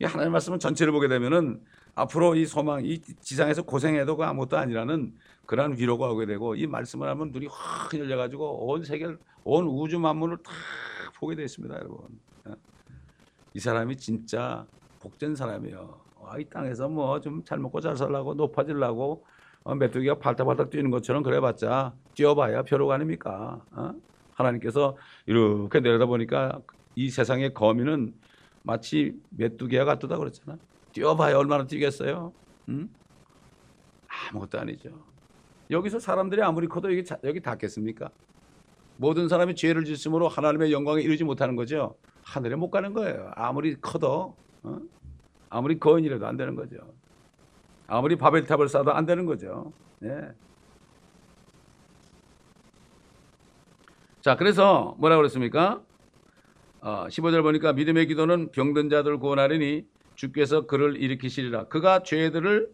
[0.00, 1.60] 이 하나님 말씀은 전체를 보게 되면은
[1.94, 5.12] 앞으로 이 소망, 이 지상에서 고생해도 그 아무것도 아니라는
[5.46, 9.06] 그러한 위로가 오게 되고 이 말씀을 하면 눈이 확 열려가지고 온 세계,
[9.44, 10.52] 온 우주 만물을 다
[11.18, 11.98] 보게 되었습니다, 여러분.
[12.48, 12.54] 예.
[13.54, 14.64] 이 사람이 진짜
[15.00, 15.98] 복된 사람이에요.
[16.24, 19.24] 아, 이 땅에서 뭐 좀 잘 먹고 잘 살라고 높아지려고
[19.64, 23.60] 어, 메뚜기가 발딱발딱 뛰는 것처럼 그래봤자 뛰어봐야 벼룩 아닙니까?
[23.72, 23.92] 어?
[24.34, 26.60] 하나님께서 이렇게 내려다 보니까
[26.94, 28.14] 이 세상의 거미는
[28.68, 30.58] 마치 메뚜기와 같다 그랬잖아.
[30.92, 32.34] 뛰어봐야 얼마나 뛰겠어요?
[32.68, 32.90] 응?
[34.06, 34.90] 아무것도 아니죠.
[35.70, 38.10] 여기서 사람들이 아무리 커도 여기, 여기 닿겠습니까?
[38.98, 41.96] 모든 사람이 죄를 짓음으로 하나님의 영광에 이르지 못하는 거죠.
[42.22, 43.30] 하늘에 못 가는 거예요.
[43.36, 44.78] 아무리 커도 어?
[45.48, 46.76] 아무리 거인이라도 안 되는 거죠.
[47.86, 49.72] 아무리 바벨탑을 쌓아도 안 되는 거죠.
[50.02, 50.28] 예.
[54.20, 55.80] 자, 그래서 뭐라 그랬습니까?
[56.80, 61.64] 어, 15절 보니까 믿음의 기도는 병든 자들 구원하리니 주께서 그를 일으키시리라.
[61.64, 62.68] 그가 죄들을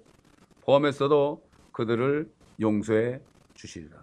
[0.64, 2.28] 범했어도 그들을
[2.60, 3.20] 용서해
[3.54, 3.96] 주시리라.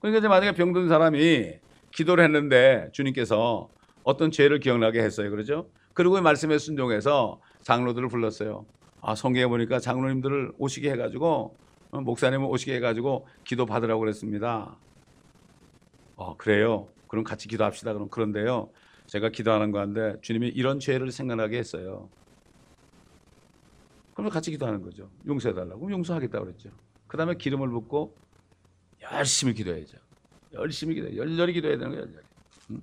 [0.00, 1.58] 그러니까 이제 만약에 병든 사람이
[1.92, 3.68] 기도를 했는데 주님께서
[4.02, 5.30] 어떤 죄를 기억나게 했어요.
[5.30, 5.68] 그러죠?
[5.92, 8.64] 그리고 말씀에 순종해서 장로들을 불렀어요.
[9.02, 11.56] 아, 성경에 보니까 장로님들을 오시게 해가지고
[11.90, 14.76] 어, 목사님을 오시게 해가지고 기도 받으라고 그랬습니다.
[16.16, 16.88] 어, 그래요.
[17.10, 17.92] 그럼 같이 기도합시다.
[17.92, 18.70] 그럼 그런데요.
[19.06, 22.08] 제가 기도하는 건데 주님이 이런 죄를 생각나게 했어요.
[24.14, 25.10] 그러면 같이 기도하는 거죠.
[25.26, 25.80] 용서해 달라고.
[25.80, 26.70] 그럼 용서하겠다고 그랬죠.
[27.08, 28.14] 그 다음에 기름을 붓고
[29.02, 29.98] 열심히 기도해야죠.
[30.52, 31.16] 열심히 기도해.
[31.16, 32.04] 열렬히 기도해야 되는 거예요.
[32.06, 32.26] 열렬히.
[32.70, 32.80] 응?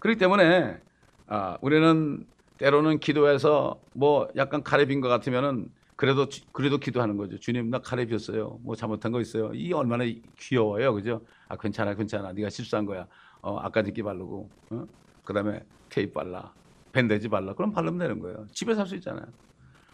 [0.00, 0.80] 그렇기 때문에
[1.28, 2.26] 아, 우리는
[2.58, 7.38] 때로는 기도해서 뭐 약간 가래 빈 것 같으면은 그래도 주- 그래도 기도하는 거죠.
[7.38, 8.58] 주님 나 가래 비었어요.
[8.62, 9.52] 뭐 잘못한 거 있어요.
[9.54, 10.04] 이 얼마나
[10.36, 11.24] 귀여워요, 그죠?
[11.52, 12.32] 아 괜찮아, 괜찮아.
[12.32, 13.06] 네가 실수한 거야.
[13.42, 14.84] 어 아까 늦게 바르고, 어?
[15.24, 15.60] 그다음에
[15.90, 16.54] 테이프 발라,
[16.92, 17.52] 밴드지 발라.
[17.54, 18.46] 그럼 바르면 되는 거예요.
[18.54, 19.26] 집에서 할 수 있잖아요.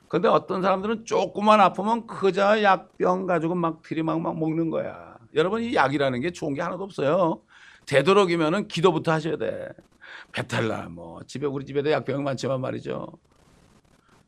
[0.08, 5.18] 근데 어떤 사람들은 조금만 아프면 그저 약병 가지고 막 들이막 막 먹는 거야.
[5.34, 7.42] 여러분 이 약이라는 게 좋은 게 하나도 없어요.
[7.86, 9.68] 되도록이면은 기도부터 하셔야 돼.
[10.32, 13.08] 배탈나 뭐 집에 우리 집에도 약병 많지만 말이죠.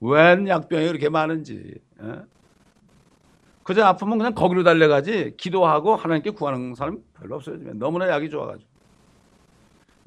[0.01, 1.75] 웬 약병이 그렇게 많은지.
[2.03, 2.23] 예?
[3.70, 7.56] 그저 아프면 그냥 거기로 달려가지 기도하고 하나님께 구하는 사람 별로 없어요.
[7.74, 8.68] 너무나 약이 좋아가지고.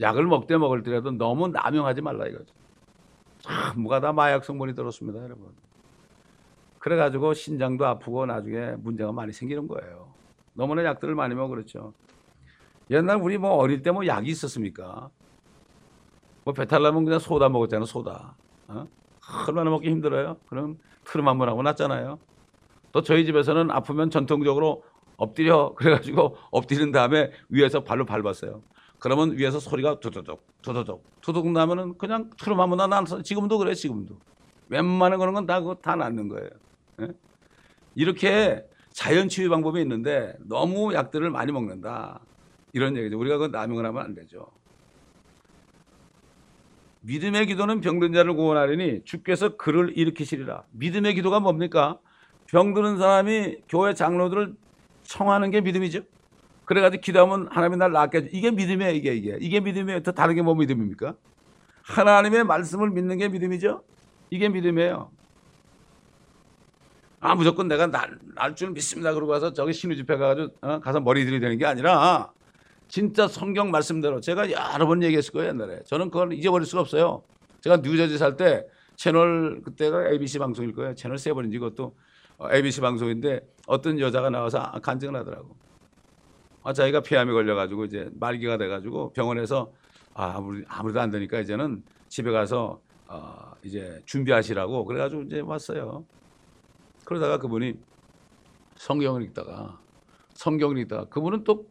[0.02, 2.54] 약을 먹되 먹을 때라도 너무 남용하지 말라 이거죠.
[3.40, 5.48] 전부가 다 마약 성분이 들었습니다, 여러분.
[6.80, 10.10] 그래가지고 신장도 아프고 나중에 문제가 많이 생기는 거예요.
[10.56, 11.94] 너무나 약들을 많이 먹어 그렇죠.
[12.90, 15.10] 옛날 우리 뭐 어릴 때 뭐 약이 있었습니까?
[16.44, 18.36] 뭐 배탈 나면 그냥 소다 먹었잖아요, 소다.
[18.68, 18.86] 어?
[19.48, 20.36] 얼마나 먹기 힘들어요?
[20.50, 22.20] 그럼 트름 한번 하고 났잖아요.
[22.94, 24.84] 또 저희 집에서는 아프면 전통적으로
[25.18, 28.62] 엎드려 그래가지고 엎드린 다음에 위에서 발로 밟았어요.
[29.00, 34.18] 그러면 위에서 소리가 두두둑 두두둑 두둑 나면은 그냥 트름 한번 나서 지금도 그래 지금도
[34.70, 36.50] 웬만한 그런 건 다 그거 다 낫는 거예요.
[37.02, 37.08] 예?
[37.96, 42.20] 이렇게 자연 치유 방법이 있는데 너무 약들을 많이 먹는다
[42.74, 43.20] 이런 얘기죠.
[43.20, 44.48] 우리가 그 남용을 하면 안 되죠.
[47.02, 50.64] 믿음의 기도는 병든 자를 구원하리니 주께서 그를 일으키시리라.
[50.72, 52.00] 믿음의 기도가 뭡니까?
[52.54, 54.54] 병드는 사람이 교회 장로들을
[55.04, 56.02] 청하는 게 믿음이죠.
[56.66, 58.28] 그래가지고 기도하면 하나님이 날 낫게 해줘.
[58.32, 59.38] 이게 믿음이에요, 이게, 이게.
[59.42, 60.04] 이게 믿음이에요.
[60.04, 61.16] 더 다른 게 뭐 믿음입니까?
[61.82, 63.84] 하나님의 말씀을 믿는 게 믿음이죠.
[64.30, 65.10] 이게 믿음이에요.
[67.20, 69.14] 아, 무조건 내가 날, 날 줄 믿습니다.
[69.14, 70.80] 그러고 가서 저기 신우 집회 가가지고, 어?
[70.80, 72.32] 가서 머리 들이대는 게 아니라,
[72.88, 75.82] 진짜 성경 말씀대로 제가 여러 번 얘기했을 거예요, 옛날에.
[75.86, 77.24] 저는 그걸 잊어버릴 수가 없어요.
[77.62, 80.94] 제가 뉴저지 살 때 채널, 그때가 ABC 방송일 거예요.
[80.94, 81.94] 채널 세번인지 그것도 어,
[82.42, 85.56] ABC 방송인데 어떤 여자가 나와서 아, 간증을 하더라고.
[86.64, 89.72] 아, 자기가 폐암이 걸려가지고 이제 말기가 돼가지고 병원에서
[90.14, 96.06] 아, 아무리, 아무래도 안 되니까 이제는 집에 가서 어, 이제 준비하시라고 그래가지고 이제 왔어요.
[97.06, 97.74] 그러다가 그분이
[98.76, 99.80] 성경을 읽다가
[100.34, 101.66] 성경을 읽다가 그분은 또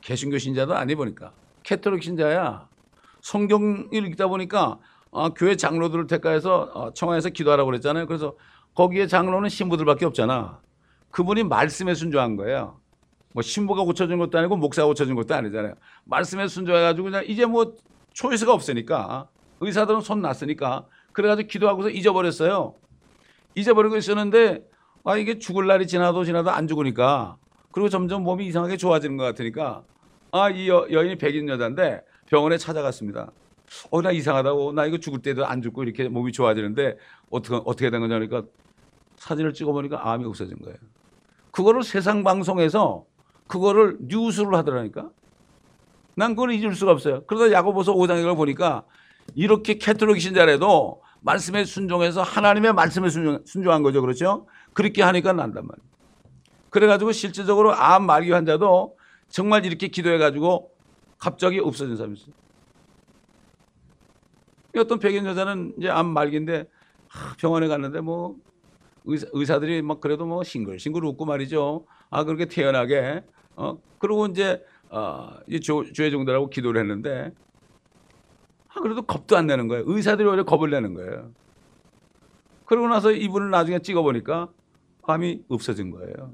[0.00, 2.68] 개신교 신자도 아니 보니까 캐톨릭 신자야.
[3.20, 4.78] 성경을 읽다 보니까
[5.12, 8.06] 아, 교회 장로들을 택하해서 어, 청하에서 기도하라고 그랬잖아요.
[8.06, 8.36] 그래서
[8.74, 10.60] 거기에 장로는 신부들밖에 없잖아.
[11.10, 12.80] 그분이 말씀에 순종한 거예요.
[13.32, 15.74] 뭐 신부가 고쳐준 것도 아니고 목사가 고쳐준 것도 아니잖아요.
[16.04, 17.74] 말씀에 순종해가지고 그냥 이제 뭐
[18.12, 19.28] 초이스가 없으니까
[19.60, 22.74] 의사들은 손 놨으니까 그래가지고 기도하고서 잊어버렸어요.
[23.54, 24.62] 잊어버리고 있었는데
[25.04, 27.36] 아 이게 죽을 날이 지나도 지나도 안 죽으니까
[27.72, 29.82] 그리고 점점 몸이 이상하게 좋아지는 것 같으니까
[30.32, 33.30] 아이 여인이 백인 여자인데 병원에 찾아갔습니다.
[33.90, 36.96] 어 나 이상하다고 나 이거 죽을 때도 안 죽고 이렇게 몸이 좋아지는데
[37.30, 38.42] 어떻게 어떻게 된 거냐 그러니까
[39.16, 40.76] 사진을 찍어 보니까 암이 없어진 거예요.
[41.50, 43.04] 그거를 세상 방송에서
[43.46, 45.10] 그거를 뉴스를 하더라니까.
[46.14, 47.24] 난 그걸 잊을 수가 없어요.
[47.26, 48.84] 그러다 야고보서 5장에 걸 보니까
[49.34, 54.00] 이렇게 가톨릭 신자라도 말씀에 순종해서 하나님의 말씀에 순종, 순종한 거죠.
[54.00, 54.46] 그렇죠?
[54.72, 55.88] 그렇게 하니까 난단 말이에요.
[56.70, 58.96] 그래가지고 실질적으로 암 말기 환자도
[59.28, 60.70] 정말 이렇게 기도해가지고
[61.18, 62.34] 갑자기 없어진 사람이 있어요.
[64.76, 66.66] 어떤 백인 여자는 이제 암 말기인데
[67.08, 68.36] 하, 병원에 갔는데 뭐
[69.04, 71.86] 의사, 의사 들이 막 그래도 뭐 싱글싱글 웃고 말이죠.
[72.10, 73.24] 아 그렇게 태연하게
[73.56, 77.32] 어 그리고 이제 어이 조회 종들하고 기도를 했는데
[78.68, 79.84] 아 그래도 겁도 안 내는 거예요.
[79.86, 81.30] 의사들이 오히려 겁을 내는 거예요.
[82.66, 84.48] 그러고 나서 이분을 나중에 찍어 보니까
[85.04, 86.32] 암이 없어진 거예요.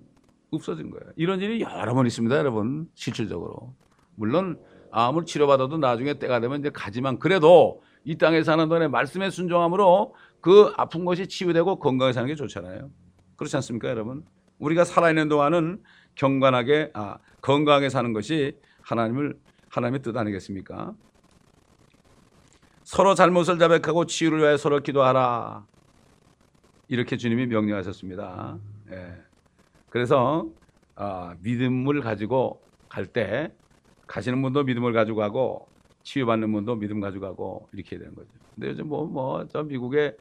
[0.51, 1.12] 없어진 거예요.
[1.16, 2.88] 이런 일이 여러 번 있습니다, 여러분.
[2.94, 3.73] 실질적으로.
[4.16, 4.59] 물론
[4.90, 10.73] 암을 치료받아도 나중에 때가 되면 이제 가지만 그래도 이 땅에 사는 동안에 말씀에 순종함으로 그
[10.77, 12.90] 아픈 것이 치유되고 건강하게 사는 게 좋잖아요.
[13.37, 14.25] 그렇지 않습니까, 여러분?
[14.59, 15.83] 우리가 살아있는 동안은
[16.14, 19.38] 경건하게 아, 건강하게 사는 것이 하나님을
[19.71, 20.95] 하나님의 뜻 아니겠습니까?
[22.85, 25.67] 서로 잘못을 자백하고 치유를 위해 서로 기도하라.
[26.88, 28.59] 이렇게 주님이 명령하셨습니다.
[28.93, 29.14] 예.
[29.88, 30.47] 그래서
[30.95, 33.53] 아, 믿음을 가지고 갈 때
[34.07, 35.69] 가시는 분도 믿음을 가지고 가고
[36.05, 38.29] 치유받는 분도 믿음 가지고 가고 이렇게 되는 거죠.
[38.55, 40.17] 근데 요즘 뭐 뭐 저 미국의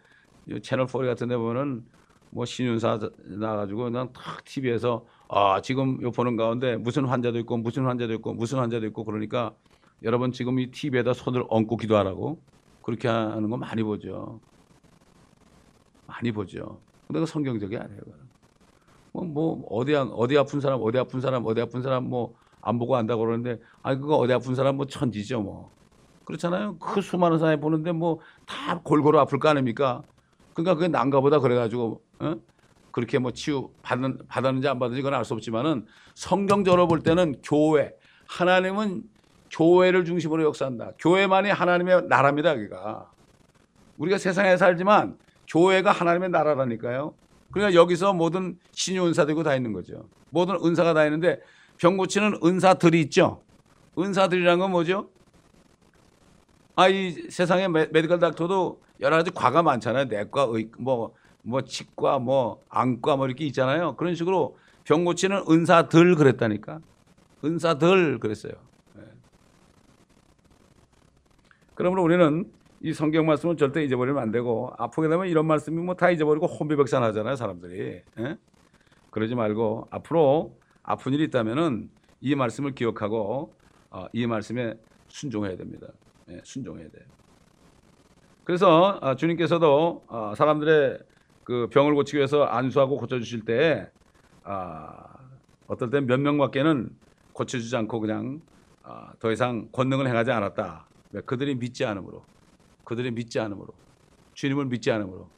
[0.48, 1.86] 이 채널 4 같은 데 보면은
[2.32, 7.86] 뭐 신윤사 나가지고 그냥 탁 TV에서 아 지금 요 보는 가운데 무슨 환자도 있고 무슨
[7.86, 9.56] 환자도 있고 무슨 환자도 있고 그러니까
[10.04, 12.44] 여러분 지금 이 TV에다 손을 얹고 기도하라고
[12.82, 14.42] 그렇게 하는 거 많이 보죠.
[16.06, 16.82] 많이 보죠.
[17.08, 18.02] 근데 그 성경적이 아니에요.
[19.14, 22.80] 뭐, 뭐 어디 아- 어디 아픈 사람 어디 아픈 사람 어디 아픈 사람 뭐 안
[22.80, 25.72] 보고 안다고 그러는데 아니 그거 어디 아픈 사람 뭐 천지죠 뭐
[26.26, 26.78] 그렇잖아요.
[26.80, 30.02] 그 수많은 사람이 보는데 뭐 다 골고루 아플 거 아닙니까?
[30.54, 32.36] 그러니까 그게 난가 보다 그래가지고 어?
[32.92, 37.94] 그렇게 뭐 치유 받는 받았는지 안 받는지 그건 알 수 없지만은 성경적으로 볼 때는 교회
[38.28, 39.04] 하나님은
[39.52, 40.92] 교회를 중심으로 역사한다.
[41.00, 42.52] 교회만이 하나님의 나라입니다.
[42.52, 43.12] 여기가
[43.98, 47.14] 우리가 세상에 살지만 교회가 하나님의 나라라니까요.
[47.52, 50.06] 그러니까 여기서 모든 신유 은사되고 다 있는 거죠.
[50.30, 51.40] 모든 은사가 다 있는데
[51.84, 53.42] 병 고치는 은사들이 있죠.
[54.00, 55.10] 은사들이란 건 뭐죠?
[56.78, 60.06] 아, 이 세상에 메, 메디컬 닥터도 여러 가지 과가 많잖아요.
[60.06, 63.98] 내과, 의, 뭐, 뭐, 치과, 뭐, 안과, 뭐, 이렇게 있잖아요.
[63.98, 66.80] 그런 식으로 병 고치는 은사들 그랬다니까.
[67.44, 68.54] 은사들 그랬어요.
[68.96, 69.04] 네.
[71.76, 72.50] 그러므로 우리는
[72.82, 77.04] 이 성경 말씀은 절대 잊어버리면 안 되고, 아프게 되면 이런 말씀이 뭐 다 잊어버리고 혼비백산
[77.04, 78.04] 하잖아요, 사람들이.
[78.20, 78.38] 예?
[79.12, 81.90] 그러지 말고, 앞으로 아픈 일이 있다면은
[82.22, 83.54] 이 말씀을 기억하고,
[83.90, 84.76] 어, 이 말씀에
[85.08, 85.88] 순종해야 됩니다.
[86.30, 87.04] 예, 순종해야 돼요.
[88.44, 91.00] 그래서 아, 주님께서도 아, 사람들의
[91.44, 93.90] 그 병을 고치기 위해서 안수하고 고쳐주실 때
[94.44, 95.18] 아,
[95.68, 96.90] 어떨 땐 몇 명밖에는
[97.34, 98.42] 고쳐주지 않고 그냥
[98.84, 100.88] 아, 더 이상 권능을 행하지 않았다.
[101.14, 101.22] 왜?
[101.22, 102.26] 그들이 믿지 않으므로,
[102.84, 103.74] 그들이 믿지 않으므로,
[104.34, 105.30] 주님을 믿지 않으므로.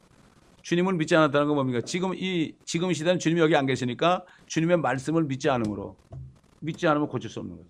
[0.66, 1.82] 주님을 믿지 않았다는 건 뭡니까?
[1.82, 5.96] 지금 이 지금 시대는 주님이 여기 안 계시니까 주님의 말씀을 믿지 않으므로
[6.60, 7.70] 믿지 않으면 고칠 수 없는 거죠.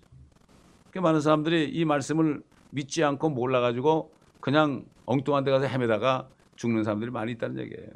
[0.92, 6.84] 그 많은 사람들이 이 말씀을 믿지 않고 몰라 가지고 그냥 엉뚱한 데 가서 헤매다가 죽는
[6.84, 7.90] 사람들이 많이 있다는 얘기예요.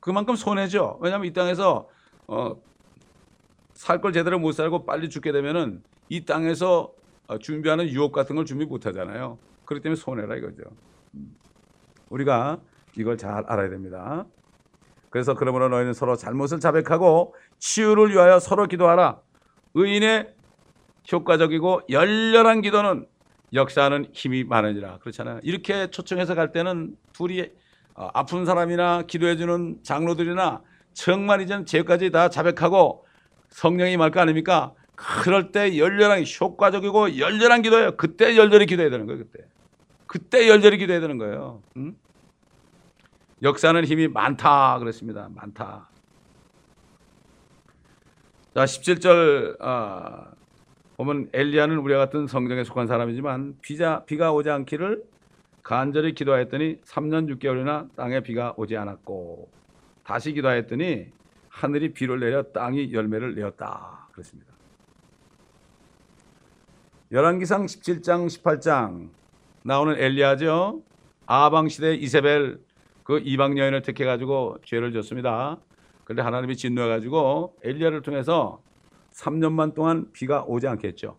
[0.00, 0.98] 그만큼 손해죠.
[1.00, 1.88] 왜냐하면 이 땅에서
[2.26, 2.56] 어,
[3.72, 6.92] 살 걸 제대로 못 살고 빨리 죽게 되면은 이 땅에서
[7.28, 9.38] 어, 준비하는 유혹 같은 걸 준비 못 하잖아요.
[9.64, 10.62] 그렇기 때문에 손해라 이거죠.
[12.10, 12.60] 우리가
[12.96, 14.26] 이걸 잘 알아야 됩니다.
[15.10, 19.20] 그래서 그러므로 너희는 서로 잘못을 자백하고 치유를 위하여 서로 기도하라.
[19.74, 20.34] 의인의
[21.12, 23.06] 효과적이고 열렬한 기도는
[23.52, 24.98] 역사하는 힘이 많으니라.
[24.98, 25.40] 그렇잖아요.
[25.42, 27.50] 이렇게 초청해서 갈 때는 둘이
[27.94, 33.06] 어, 아픈 사람이나 기도해주는 장로들이나 정말 이젠 죄까지 다 자백하고
[33.48, 34.74] 성령이 말거 아닙니까?
[34.96, 37.96] 그럴 때 열렬한 효과적이고 열렬한 기도예요.
[37.96, 39.22] 그때 열렬히 기도해야 되는 거예요.
[39.24, 39.44] 그때.
[40.06, 41.62] 그때 열렬히 기도해야 되는 거예요.
[41.76, 41.94] 응?
[43.42, 45.28] 역사는 힘이 많다 그랬습니다.
[45.34, 45.88] 많다.
[48.54, 50.30] 자, 17절 아,
[50.96, 55.04] 보면 엘리야는 우리와 같은 성경에 속한 사람이지만 비자, 비가 오지 않기를
[55.62, 59.50] 간절히 기도하였더니 3년 6개월이나 땅에 비가 오지 않았고
[60.04, 61.12] 다시 기도하였더니
[61.48, 64.08] 하늘이 비를 내려 땅이 열매를 내었다.
[64.12, 64.52] 그렇습니다.
[67.12, 69.10] 열왕기상 17장 18장
[69.62, 70.82] 나오는 엘리야죠.
[71.26, 72.65] 아방 시대 이세벨
[73.06, 75.58] 그 이방 여인을 택해 가지고 죄를 졌습니다.
[76.02, 78.60] 그런데 하나님이 진노해 가지고 엘리야를 통해서
[79.12, 81.16] 3년만 동안 비가 오지 않겠죠.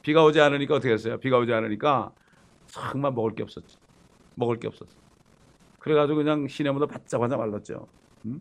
[0.00, 1.18] 비가 오지 않으니까 어떻게 했어요?
[1.18, 2.12] 비가 오지 않으니까
[2.66, 3.80] 정말 먹을 게 없었죠.
[4.36, 4.92] 먹을 게 없었어.
[5.80, 7.88] 그래가지고 그냥 시내문도 바짝바짝 말랐죠.
[8.24, 8.40] 음?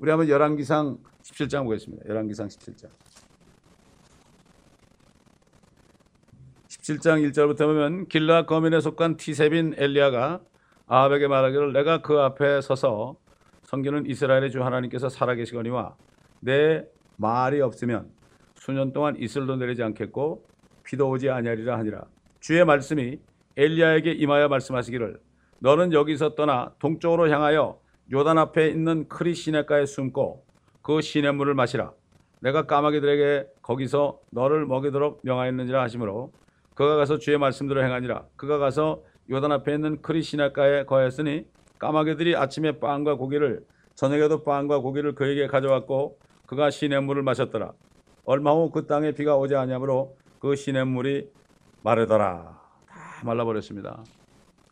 [0.00, 2.08] 우리 한번 열왕기상 17장 보겠습니다.
[2.08, 2.88] 열왕기상 17장.
[6.66, 10.40] 17장 1절부터 보면 길라 거민에 속한 티세빈 엘리야가
[10.88, 13.16] 아합에게 말하기를 내가 그 앞에 서서
[13.64, 15.94] 성기는 이스라엘의 주 하나님께서 살아계시거니와
[16.40, 16.84] 내
[17.16, 18.10] 말이 없으면
[18.54, 20.44] 수년 동안 이슬도 내리지 않겠고
[20.84, 22.04] 비도 오지 아니하리라 하니라.
[22.40, 23.18] 주의 말씀이
[23.56, 25.20] 엘리야에게 임하여 말씀하시기를
[25.58, 27.78] 너는 여기서 떠나 동쪽으로 향하여
[28.10, 30.46] 요단 앞에 있는 크리 시내가에 숨고
[30.80, 31.92] 그 시냇물을 마시라.
[32.40, 36.32] 내가 까마귀들에게 거기서 너를 먹이도록 명하였느니라 하시므로
[36.74, 38.24] 그가 가서 주의 말씀대로 행하니라.
[38.36, 41.46] 그가 가서 요단 앞에 있는 크리 시내가에 거하였으니
[41.78, 43.64] 까마귀들이 아침에 빵과 고기를
[43.94, 47.72] 저녁에도 빵과 고기를 그에게 가져왔고 그가 시냇물을 마셨더라
[48.24, 51.30] 얼마 후 그 땅에 비가 오지 아니하므로 그 시냇물이
[51.82, 52.60] 마르더라.
[52.86, 54.04] 다 말라버렸습니다.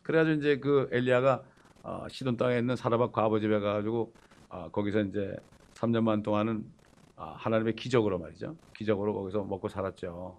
[0.03, 1.41] 그래가지고 이제 그 엘리야가
[1.83, 4.13] 어, 시돈 땅에 있는 사라박 과부 집에 가가지고
[4.49, 5.35] 어, 거기서 이제
[5.73, 6.65] 3년만 동안은
[7.15, 8.55] 어, 하나님의 기적으로 말이죠.
[8.75, 10.37] 기적으로 거기서 먹고 살았죠.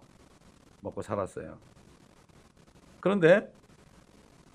[0.81, 1.57] 먹고 살았어요.
[3.01, 3.51] 그런데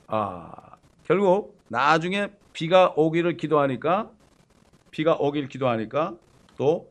[0.07, 4.11] 아, 결국 나중에 비가 오기를 기도하니까
[4.91, 6.15] 비가 오길 기도하니까
[6.57, 6.91] 또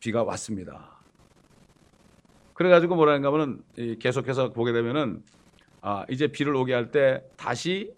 [0.00, 0.90] 비가 왔습니다.
[2.54, 3.62] 그래가지고 뭐라는가 하면은
[3.98, 5.22] 계속해서 보게 되면은
[5.80, 7.92] 아, 이제 비를 오게 할 때 다시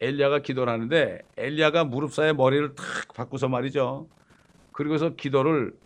[0.00, 4.08] 엘리야가 기도를 하는데 엘리야가 무릎 사이에 머리를 탁 바꾸서 말이죠.
[4.72, 5.76] 그리고서 기도를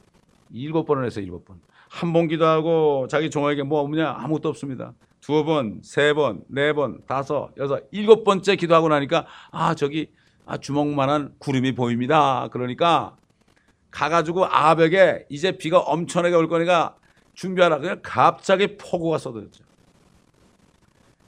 [0.51, 1.24] 일곱 번을 했어요.
[1.24, 1.61] 일곱 번.
[1.89, 4.95] 한 번 기도하고 자기 종에게 뭐 없냐 아무것도 없습니다.
[5.23, 10.11] 두 번, 세 번, 네 번, 다섯, 여섯, 일곱 번째 기도하고 나니까 아 저기
[10.45, 12.49] 아, 주먹만한 구름이 보입니다.
[12.51, 13.16] 그러니까
[13.93, 16.97] 가가지고 아합에게 이제 비가 엄청나게 올 거니까
[17.35, 17.79] 준비하라.
[17.79, 19.62] 그냥 갑자기 폭우가 쏟아졌죠.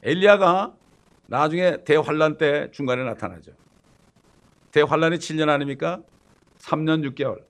[0.03, 0.74] 엘리야가
[1.26, 3.53] 나중에 대환란 때 중간에 나타나죠.
[4.72, 6.01] 대환란이 7년 아닙니까?
[6.59, 7.45] 3년 6개월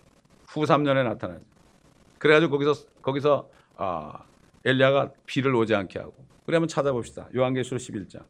[0.49, 1.42] 후 3년에 나타나죠.
[2.18, 4.24] 그래가지고 거기서 거기서 아,
[4.66, 6.14] 엘리야가 비를 오지 않게 하고
[6.45, 7.28] 그래 한번 찾아봅시다.
[7.34, 8.24] 요한계시록 11장.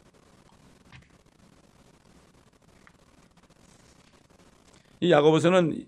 [5.01, 5.87] 이 야고보서는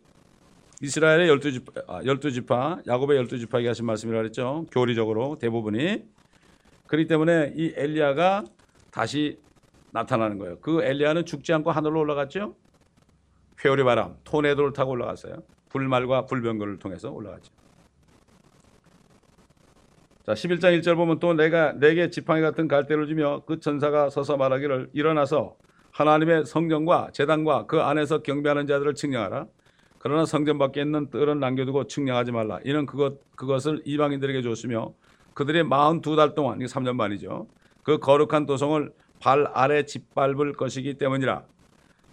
[0.82, 4.66] 이스라엘의 열두 지파, 아, 열두 지파, 야곱의 열두 지파에게 하신 말씀이라 그랬죠.
[4.70, 6.04] 교리적으로 대부분이
[6.86, 8.44] 그렇기 때문에 이 엘리야가
[8.90, 9.38] 다시
[9.92, 10.58] 나타나는 거예요.
[10.60, 12.56] 그 엘리야는 죽지 않고 하늘로 올라갔죠.
[13.64, 15.42] 회오리 바람, 토네도를 타고 올라갔어요.
[15.70, 17.52] 불말과 불병거를 통해서 올라갔죠.
[20.26, 24.90] 자, 11장 1절 보면 또 내가 내게 지팡이 같은 갈대를 주며 그 천사가 서서 말하기를
[24.92, 25.54] 일어나서
[25.92, 29.46] 하나님의 성전과 재단과 그 안에서 경배하는 자들을 측량하라.
[30.00, 32.58] 그러나 성전 밖에 있는 뜰은 남겨두고 측량하지 말라.
[32.64, 34.94] 이는 그것 그것을 이방인들에게 줬으며
[35.32, 37.46] 그들이 42달 동안 이게 3년 만이죠.
[37.84, 41.44] 그 거룩한 도성을 발 아래 짓밟을 것이기 때문이라.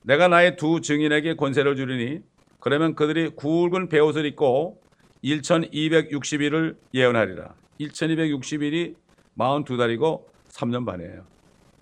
[0.03, 2.19] 내가 나의 두 증인에게 권세를 주리니
[2.59, 4.79] 그러면 그들이 굵은 베옷을 입고
[5.23, 7.62] 1260일을 예언하리라.
[7.89, 8.95] 1260일이
[9.37, 11.25] 42달이고 3년 반이에요.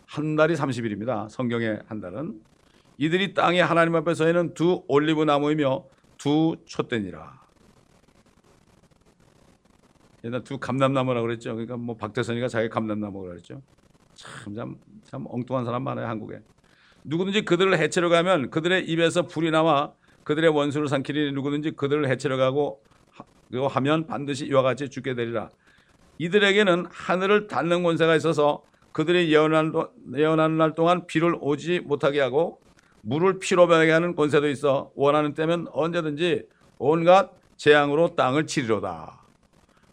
[0.05, 1.29] 한 달이 30일입니다.
[1.29, 2.41] 성경의 한 달은.
[2.97, 5.85] 이들이 땅에 하나님 앞에 서 있는 두 올리브 나무이며
[6.17, 7.41] 두 촛대니라.
[10.23, 11.53] 옛날 두 감람나무라고 그랬죠.
[11.53, 13.61] 그러니까 뭐 박대선이가 자기 감람나무라고 그랬죠.
[14.13, 16.41] 참, 참, 참 엉뚱한 사람 많아요, 한국에.
[17.03, 19.93] 누구든지 그들을 해치러 가면 그들의 입에서 불이 나와
[20.23, 22.83] 그들의 원수를 삼키니 누구든지 그들을 해치러 가고
[23.51, 25.49] 하면 반드시 이와 같이 죽게 되리라.
[26.22, 28.61] 이들에게는 하늘을 닫는 권세가 있어서
[28.91, 29.74] 그들이 예언하는,
[30.15, 32.61] 예언하는 날 동안 비를 오지 못하게 하고
[33.01, 36.43] 물을 피로 변하게 하는 권세도 있어 원하는 때면 언제든지
[36.78, 39.19] 온갖 재앙으로 땅을 치리로다.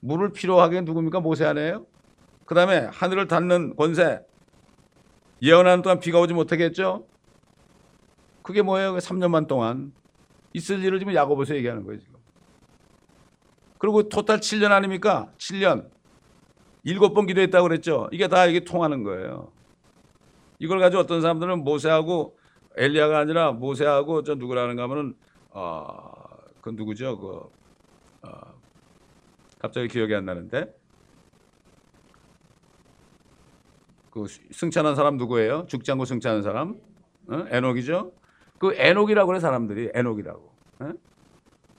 [0.01, 1.21] 물을 피로 하게 누굽니까?
[1.21, 1.87] 모세 아니에요?
[2.45, 4.21] 그 다음에 하늘을 닫는 권세.
[5.41, 7.07] 예언하는 동안 비가 오지 못하게 했죠?
[8.43, 8.99] 그게 뭐예요?
[8.99, 9.93] 3년만 동안.
[10.53, 12.17] 있을 일을 지금 야고보서 얘기하는 거예요, 지금.
[13.79, 15.33] 그리고 토탈 7년 아닙니까?
[15.39, 15.98] 7년.
[16.89, 18.09] 일곱 번 기도했다고 그랬죠.
[18.13, 19.53] 이게 다 이게 통하는 거예요.
[20.59, 22.39] 이걸 가지고 어떤 사람들은 모세하고
[22.79, 25.15] 엘리야가 아니라 모세하고 저 누구라는가 하면은
[25.51, 27.19] 어그 누구죠?
[27.19, 27.29] 그
[28.27, 28.41] 어,
[29.59, 30.75] 갑자기 기억이 안 나는데
[34.11, 35.67] 그 승천한 사람 누구예요?
[35.67, 36.81] 죽지 않고 승천한 사람?
[37.29, 37.45] 어?
[37.51, 38.13] 에녹이죠?
[38.59, 40.53] 그 에녹이라고 그래 사람들이 에녹이라고.
[40.81, 40.93] 어?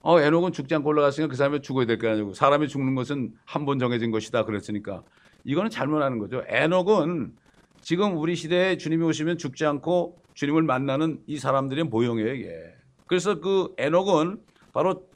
[0.02, 3.66] 어, 에녹은 죽지 않고 올라갔으니까 그 사람이 죽어야 될 거 아니고 사람이 죽는 것은 한
[3.66, 5.04] 번 정해진 것이다 그랬으니까
[5.44, 6.44] 이거는 잘못하는 거죠.
[6.48, 7.34] 에녹은
[7.82, 12.74] 지금 우리 시대에 주님이 오시면 죽지 않고 주님을 만나는 이 사람들의 모형이에요, 이게.
[13.08, 14.40] 그래서 그 에녹은
[14.74, 15.08] 바로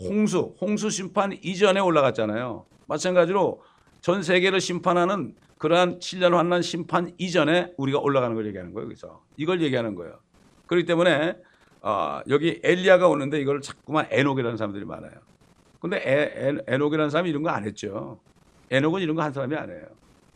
[0.00, 2.66] 홍수, 홍수 심판 이전에 올라갔잖아요.
[2.86, 3.62] 마찬가지로
[4.00, 8.86] 전 세계를 심판하는 그러한 7년 환란 심판 이전에 우리가 올라가는 걸 얘기하는 거예요.
[8.86, 10.18] 그래서 이걸 얘기하는 거예요.
[10.66, 11.36] 그렇기 때문에
[11.86, 15.12] 어, 여기 엘리야가 오는데 이걸 자꾸만 에녹이라는 사람들이 많아요.
[15.80, 18.18] 근데 에, 에, 에녹이라는 사람이 이런 거 안 했죠.
[18.72, 19.82] 에녹은 이런 거 한 사람이 아니에요.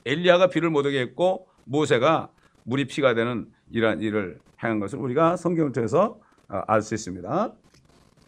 [0.07, 2.30] 엘리야가 비를 못 오게 했고 모세가
[2.62, 7.53] 물이 피가 되는 이러한 일을 행한 것을 우리가 성경을 통해서 어, 알수 있습니다.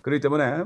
[0.02, 0.64] 그렇기 때문에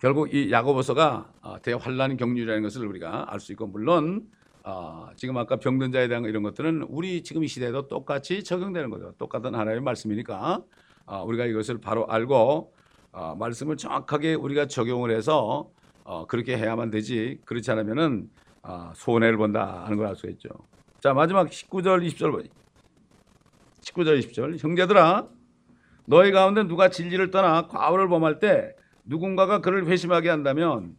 [0.00, 4.28] 결국 이 야고보서가 어, 대환란 경륜이라는 것을 우리가 알 수 있고 물론
[4.64, 9.12] 어, 지금 아까 병든 자에 대한 이런 것들은 우리 지금 이 시대에도 똑같이 적용되는 거죠.
[9.18, 10.62] 똑같은 하나님의 말씀이니까
[11.06, 12.72] 어, 우리가 이것을 바로 알고
[13.12, 15.70] 어, 말씀을 정확하게 우리가 적용을 해서
[16.04, 18.30] 어, 그렇게 해야만 되지 그렇지 않으면은
[18.62, 20.48] 어, 손해를 본다 하는 걸 알 수 있죠.
[21.00, 22.48] 자 마지막 19절 20절
[23.82, 25.28] 19절 20절 형제들아
[26.06, 30.96] 너희 가운데 누가 진리를 떠나 과오를 범할 때 누군가가 그를 회심하게 한다면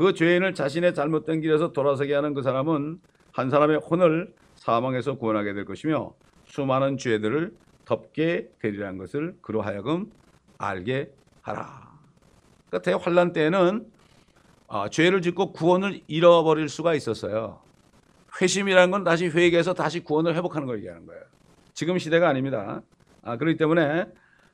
[0.00, 5.66] 그 죄인을 자신의 잘못된 길에서 돌아서게 하는 그 사람은 한 사람의 혼을 사망에서 구원하게 될
[5.66, 6.14] 것이며
[6.46, 7.52] 수많은 죄들을
[7.84, 10.10] 덮게 되리라는 것을 그로 하여금
[10.56, 11.90] 알게 하라.
[12.70, 13.86] 그러니까 대환란 때에는
[14.68, 17.60] 아, 죄를 짓고 구원을 잃어버릴 수가 있었어요.
[18.40, 21.20] 회심이라는 건 다시 회개해서 다시 구원을 회복하는 걸 얘기하는 거예요.
[21.74, 22.80] 지금 시대가 아닙니다.
[23.20, 24.06] 아, 그렇기 때문에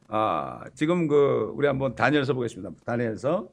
[0.09, 2.71] 아, 지금 그 우리 한번 다니엘서 보겠습니다.
[2.85, 3.47] 다니엘서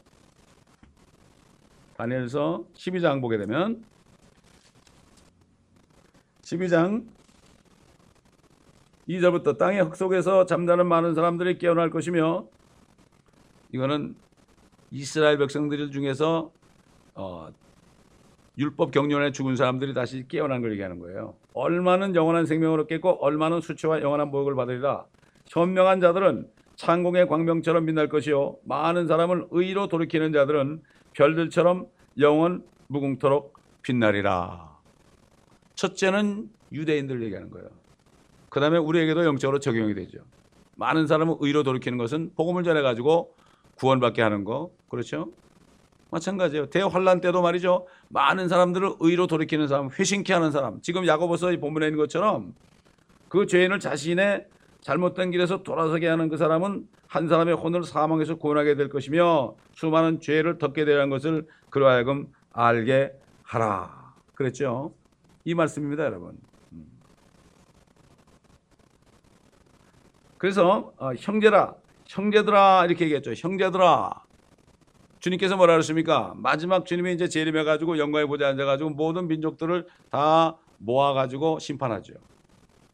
[2.03, 3.81] 다니엘서 12장 보게 되면
[6.41, 7.05] 12장
[9.07, 12.45] 2절부터 땅의 흙 속에서 잠자는 많은 사람들이 깨어날 것이며
[13.71, 14.15] 이거는
[14.91, 16.51] 이스라엘 백성들 중에서
[17.15, 17.49] 어,
[18.57, 21.35] 율법 경륜에 죽은 사람들이 다시 깨어난 걸 얘기하는 거예요.
[21.53, 25.05] 얼마는 영원한 생명을 얻겠고 얼마는 수치와 영원한 보복을 받으리라.
[25.47, 30.81] 현명한 자들은 창공의 광명처럼 빛날 것이요 많은 사람을 의로 돌이키는 자들은
[31.13, 31.87] 별들처럼
[32.19, 34.77] 영원 무궁토록 빛나리라.
[35.75, 37.67] 첫째는 유대인들 얘기하는 거예요.
[38.49, 40.19] 그 다음에 우리에게도 영적으로 적용이 되죠.
[40.75, 43.35] 많은 사람을 의로 돌이키는 것은 복음을 전해가지고
[43.75, 44.71] 구원받게 하는 거.
[44.89, 45.31] 그렇죠?
[46.11, 46.67] 마찬가지예요.
[46.67, 47.87] 대환란 때도 말이죠.
[48.09, 50.79] 많은 사람들을 의로 돌이키는 사람, 회심케 하는 사람.
[50.81, 52.53] 지금 야고보서 이 본문에 있는 것처럼
[53.27, 54.45] 그 죄인을 자신의
[54.83, 60.57] 잘못된 길에서 돌아서게 하는 그 사람은 한 사람의 혼을 사망에서 구원하게 될 것이며 수많은 죄를
[60.57, 63.13] 덮게 되는 것을 그로 하여금 알게
[63.43, 64.13] 하라.
[64.35, 64.93] 그랬죠.
[65.45, 66.37] 이 말씀입니다, 여러분.
[66.73, 66.85] 음.
[70.37, 71.75] 그래서 어, 형제라,
[72.05, 73.33] 형제들아 이렇게 얘기했죠.
[73.33, 74.11] 형제들아.
[75.19, 76.33] 주님께서 뭐라 그러십니까?
[76.35, 82.15] 마지막 주님이 이제 재림해 가지고 영광의 보좌에 앉아 가지고 모든 민족들을 다 모아 가지고 심판하죠.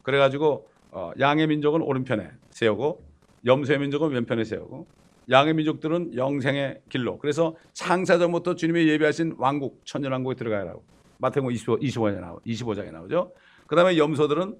[0.04, 3.02] 그래 가지고 어, 양의 민족은 오른편에 세우고
[3.44, 4.86] 염소의 민족은 왼편에 세우고
[5.30, 7.18] 양의 민족들은 영생의 길로.
[7.18, 10.82] 그래서 창사전부터 주님이 예비하신 왕국 천년왕국에 들어가라고.
[11.18, 13.32] 마태복음 25, 25장에 나오 25장에 나오죠.
[13.66, 14.56] 그 다음에 염소들은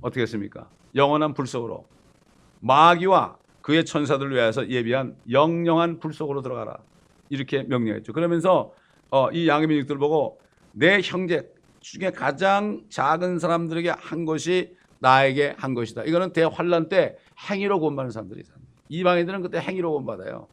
[0.00, 0.70] 어떻게 했습니까?
[0.94, 1.86] 영원한 불 속으로
[2.60, 6.78] 마귀와 그의 천사들을 위하여서 예비한 영영한 불 속으로 들어가라.
[7.28, 8.12] 이렇게 명령했죠.
[8.14, 8.72] 그러면서
[9.10, 10.40] 어, 이 양의 민족들 보고
[10.72, 11.50] 내 형제
[11.80, 16.04] 중에 가장 작은 사람들에게 한 것이 나에게 한 것이다.
[16.04, 17.16] 이거는 대환란 때
[17.50, 18.68] 행위로 구원받는 사람들이 있습니다.
[18.88, 20.48] 이방인들은 그때 행위로 구원받아요.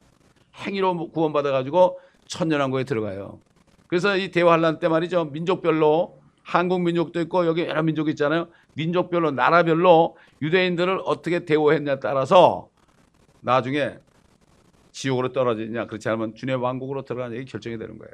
[0.66, 3.39] 행위로 구원받아 가지고 천년왕국에 들어가요.
[3.88, 5.26] 그래서 이 대환란 때 말이죠.
[5.26, 8.48] 민족별로 한국 민족도 있고 여기 여러 민족이 있잖아요.
[8.74, 12.70] 민족별로 나라별로 유대인들을 어떻게 대우했냐에 따라서
[13.41, 13.98] 나중에
[14.91, 18.14] 지옥으로 떨어지냐 그렇지 않으면 주님의 왕국으로 들어가냐 이게 결정이 되는 거예요.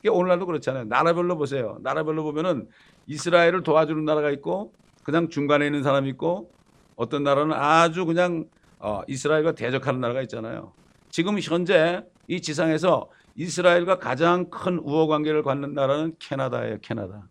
[0.00, 0.84] 이게 오늘날도 그렇잖아요.
[0.84, 1.78] 나라별로 보세요.
[1.82, 2.68] 나라별로 보면은
[3.06, 4.72] 이스라엘을 도와주는 나라가 있고
[5.06, 6.50] 그냥 중간에 있는 사람이 있고
[6.96, 8.46] 어떤 나라는 아주 그냥
[8.80, 10.72] 어, 이스라엘과 대적하는 나라가 있잖아요.
[11.10, 16.78] 지금 현재 이 지상에서 이스라엘과 가장 큰 우호 관계를 갖는 나라는 캐나다예요.
[16.82, 17.28] 캐나다.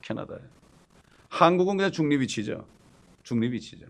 [0.00, 0.42] 캐나다예요.
[1.28, 2.66] 한국은 그냥 중립 위치죠.
[3.22, 3.86] 중립 위치죠.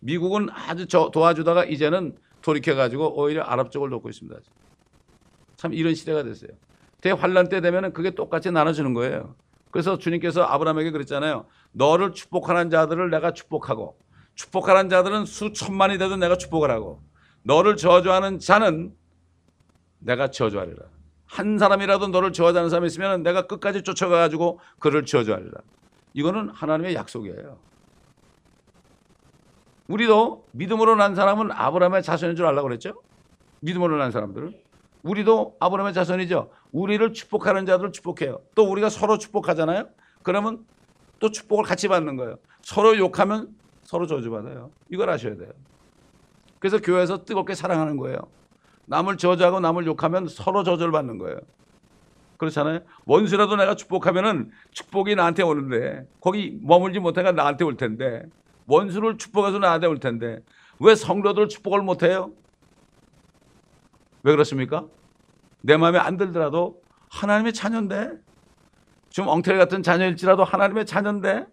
[0.00, 4.40] 미국은 아주 저, 도와주다가 이제는 돌이켜 가지고 오히려 아랍 쪽을 돕고 있습니다.
[5.56, 6.52] 참 이런 시대가 됐어요.
[7.02, 9.34] 대환란 때 되면은 그게 똑같이 나눠주는 거예요.
[9.70, 11.44] 그래서 주님께서 아브라함에게 그랬잖아요.
[11.76, 13.98] 너를 축복하는 자들을 내가 축복하고
[14.34, 17.02] 축복하는 자들은 수천만이 돼도 내가 축복을 하고
[17.42, 18.94] 너를 저주하는 자는
[19.98, 20.84] 내가 저주하리라.
[21.26, 25.52] 한 사람이라도 너를 저주하는 사람이 있으면 내가 끝까지 쫓아가 가지고 그를 저주하리라.
[26.14, 27.58] 이거는 하나님의 약속이에요.
[29.88, 32.94] 우리도 믿음으로 난 사람은 아브라함의 자손인 줄 알라고 그랬죠?
[33.60, 34.54] 믿음으로 난 사람들은
[35.02, 36.50] 우리도 아브라함의 자손이죠.
[36.72, 38.40] 우리를 축복하는 자들을 축복해요.
[38.54, 39.88] 또 우리가 서로 축복하잖아요.
[40.22, 40.64] 그러면
[41.18, 42.36] 또 축복을 같이 받는 거예요.
[42.62, 43.54] 서로 욕하면
[43.84, 44.70] 서로 저주받아요.
[44.90, 45.50] 이걸 아셔야 돼요.
[46.58, 48.18] 그래서 교회에서 뜨겁게 사랑하는 거예요.
[48.86, 51.38] 남을 저주하고 남을 욕하면 서로 저주를 받는 거예요.
[52.38, 52.80] 그렇잖아요.
[53.06, 58.22] 원수라도 내가 축복하면은 축복이 나한테 오는데 거기 머물지 못해가 나한테 올 텐데
[58.66, 60.40] 원수를 축복해서 나한테 올 텐데
[60.78, 62.32] 왜 성도들 축복을 못해요?
[64.22, 64.86] 왜 그렇습니까?
[65.62, 68.12] 내 마음에 안 들더라도 하나님의 자녀인데
[69.16, 71.46] 좀 엉터리 같은 자녀일지라도 하나님의 자녀인데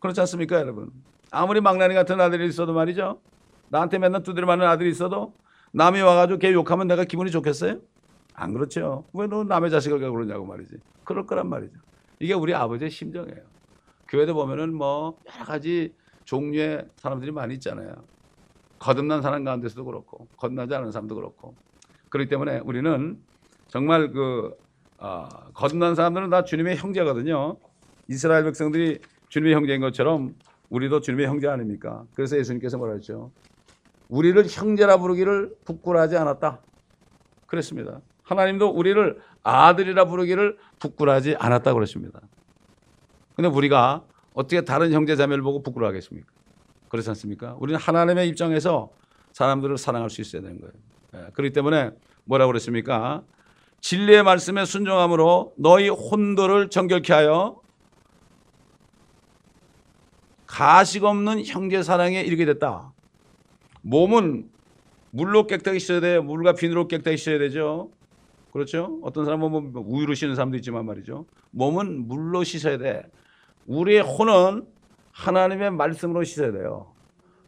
[0.00, 0.90] 그렇지 않습니까 여러분?
[1.30, 3.20] 아무리 망나니 같은 아들이 있어도 말이죠.
[3.68, 5.34] 나한테 맨날 두드려 맞는 아들이 있어도
[5.72, 7.80] 남이 와가지고 걔 욕하면 내가 기분이 좋겠어요?
[8.32, 9.04] 안 그렇죠.
[9.12, 10.76] 왜 너 남의 자식을 갖고 그러냐고 말이지.
[11.04, 11.74] 그럴 거란 말이죠.
[12.18, 13.42] 이게 우리 아버지의 심정이에요.
[14.08, 15.92] 교회도 보면은 뭐 여러 가지
[16.24, 17.94] 종류의 사람들이 많이 있잖아요.
[18.78, 21.54] 거듭난 사람 가운데서도 그렇고 거듭나지 않은 사람도 그렇고
[22.08, 23.22] 그렇기 때문에 우리는
[23.68, 24.63] 정말 그
[25.04, 27.58] 어, 거듭난 사람들은 다 주님의 형제거든요.
[28.08, 30.34] 이스라엘 백성들이 주님의 형제인 것처럼
[30.70, 32.04] 우리도 주님의 형제 아닙니까?
[32.14, 33.30] 그래서 예수님께서 뭐라 했죠?
[34.08, 36.58] 우리를 형제라 부르기를 부끄러하지 않았다.
[37.46, 38.00] 그랬습니다.
[38.22, 42.22] 하나님도 우리를 아들이라 부르기를 부끄러하지 않았다 그러십니다.
[43.36, 46.26] 근데 우리가 어떻게 다른 형제 자매를 보고 부끄러워하겠습니까?
[46.88, 47.56] 그렇지 않습니까?
[47.60, 48.90] 우리는 하나님의 입장에서
[49.32, 50.72] 사람들을 사랑할 수 있어야 되는 거예요.
[51.14, 51.90] 예, 그렇기 때문에
[52.24, 53.22] 뭐라고 그랬습니까?
[53.84, 57.60] 진리의 말씀에 순종함으로 너희 혼도를 정결케 하여
[60.46, 62.94] 가식 없는 형제 사랑에 이르게 됐다.
[63.82, 64.48] 몸은
[65.10, 66.22] 물로 깨끗하게 씻어야 돼요.
[66.22, 67.90] 물과 비누로 깨끗하게 씻어야 되죠.
[68.54, 69.00] 그렇죠?
[69.02, 71.26] 어떤 사람은 뭐 우유로 씻는 사람도 있지만 말이죠.
[71.50, 73.02] 몸은 물로 씻어야 돼.
[73.66, 74.66] 우리의 혼은
[75.12, 76.86] 하나님의 말씀으로 씻어야 돼요.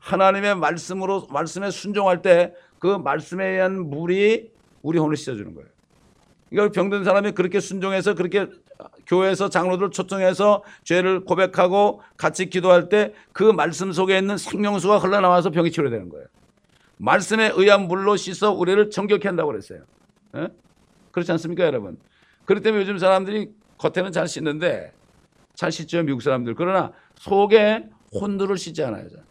[0.01, 4.51] 하나님의 말씀으로 말씀에 순종할 때 그 말씀에 의한 물이
[4.82, 5.76] 우리 혼을 씻어주는 거예요.
[6.51, 8.47] 이걸 병든 사람이 그렇게 순종해서 그렇게
[9.07, 15.70] 교회에서 장로들 초청해서 죄를 고백하고 같이 기도할 때 그 말씀 속에 있는 생명수가 흘러나와서 병이
[15.70, 16.26] 치료되는 거예요.
[16.97, 19.82] 말씀에 의한 물로 씻어 우리를 정결케 한다고 그랬어요.
[20.36, 20.49] 예?
[21.12, 21.99] 그렇지 않습니까, 여러분?
[22.47, 24.92] 그렇기 때문에 요즘 사람들이 겉에는 잘 씻는데
[25.55, 26.55] 잘 씻죠 미국 사람들.
[26.55, 27.84] 그러나 속에
[28.14, 29.09] 혼들을 씻지 않아요.
[29.11, 29.22] 잘.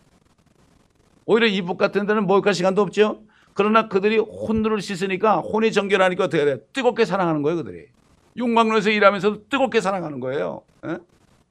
[1.25, 3.23] 오히려 이북 같은 데는 목욕할 시간도 없죠.
[3.55, 6.57] 그러나 그들이 혼들을 씻으니까 혼이 정결하니까 어떻게 돼요?
[6.73, 7.85] 뜨겁게 사랑하는 거예요, 그들이.
[8.37, 10.61] 용광로에서 일하면서도 뜨겁게 사랑하는 거예요.
[10.85, 10.97] 예?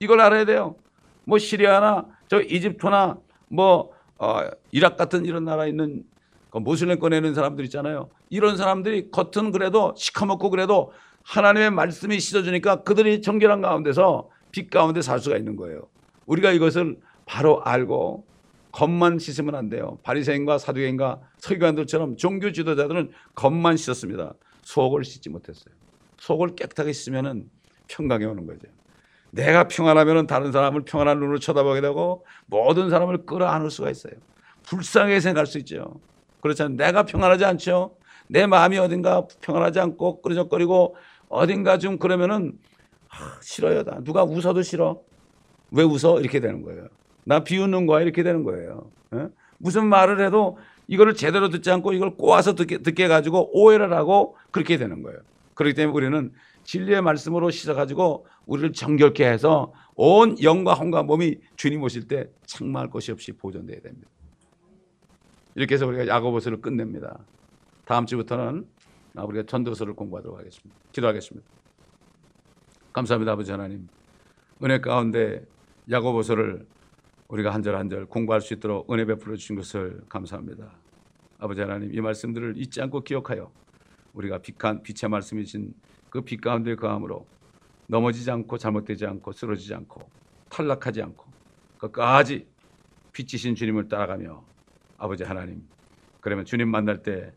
[0.00, 0.76] 이걸 알아야 돼요.
[1.24, 3.16] 뭐 시리아나 저 이집트나
[3.48, 4.40] 뭐 어,
[4.70, 6.04] 이락 같은 이런 나라에 있는
[6.50, 8.10] 그 모슬렘 꺼내는 사람들 있잖아요.
[8.28, 10.92] 이런 사람들이 겉은 그래도 시커멓고 그래도
[11.22, 15.88] 하나님의 말씀이 씻어주니까 그들이 정결한 가운데서 빛 가운데 살 수가 있는 거예요.
[16.26, 18.26] 우리가 이것을 바로 알고
[18.74, 19.98] 겉만 씻으면 안 돼요.
[20.02, 24.34] 바리새인과 사두개인과 서기관들처럼 종교 지도자들은 겉만 씻었습니다.
[24.62, 25.72] 속을 씻지 못했어요.
[26.18, 27.48] 속을 깨끗하게 씻으면은
[27.86, 28.66] 평강이 오는 거죠.
[29.30, 34.14] 내가 평안하면은 다른 사람을 평안한 눈으로 쳐다보게 되고 모든 사람을 끌어안을 수가 있어요.
[34.64, 36.00] 불쌍하게 생각할 수 있죠.
[36.40, 36.76] 그렇잖아요.
[36.76, 37.96] 내가 평안하지 않죠.
[38.26, 40.96] 내 마음이 어딘가 평안하지 않고 끄러적거리고
[41.28, 42.58] 어딘가 좀 그러면은
[43.08, 43.84] 아, 싫어요.
[43.84, 45.00] 나 누가 웃어도 싫어.
[45.70, 46.20] 왜 웃어?
[46.20, 46.88] 이렇게 되는 거예요.
[47.24, 48.90] 나 비웃는 거야 이렇게 되는 거예요.
[49.14, 49.28] 예?
[49.58, 54.76] 무슨 말을 해도 이거를 제대로 듣지 않고 이걸 꼬아서 듣게, 듣게 가지고 오해를 하고 그렇게
[54.76, 55.18] 되는 거예요.
[55.54, 56.32] 그렇기 때문에 우리는
[56.64, 63.12] 진리의 말씀으로 씻어가지고 우리를 정결케 해서 온 영과 혼과 몸이 주님 오실 때 책망할 것이
[63.12, 64.08] 없이 보존돼야 됩니다.
[65.54, 67.18] 이렇게 해서 우리가 야고보서를 끝냅니다.
[67.84, 68.66] 다음 주부터는
[69.14, 70.76] 우리가 전도서를 공부하도록 하겠습니다.
[70.92, 71.48] 기도하겠습니다.
[72.92, 73.88] 감사합니다, 아버지 하나님.
[74.62, 75.44] 은혜 가운데
[75.90, 76.66] 야고보서를
[77.28, 80.72] 우리가 한 절 한 절 공부할 수 있도록 은혜 베풀어 주신 것을 감사합니다.
[81.38, 83.50] 아버지 하나님 이 말씀들을 잊지 않고 기억하여
[84.14, 85.74] 우리가 빛한 빛의 말씀이신
[86.10, 87.26] 그 빛 가운데 거함으로
[87.88, 90.08] 넘어지지 않고 잘못되지 않고 쓰러지지 않고
[90.50, 91.26] 탈락하지 않고
[91.78, 92.46] 끝까지
[93.12, 94.44] 빛이신 주님을 따라가며
[94.98, 95.66] 아버지 하나님
[96.20, 97.32] 그러면 주님 만날 때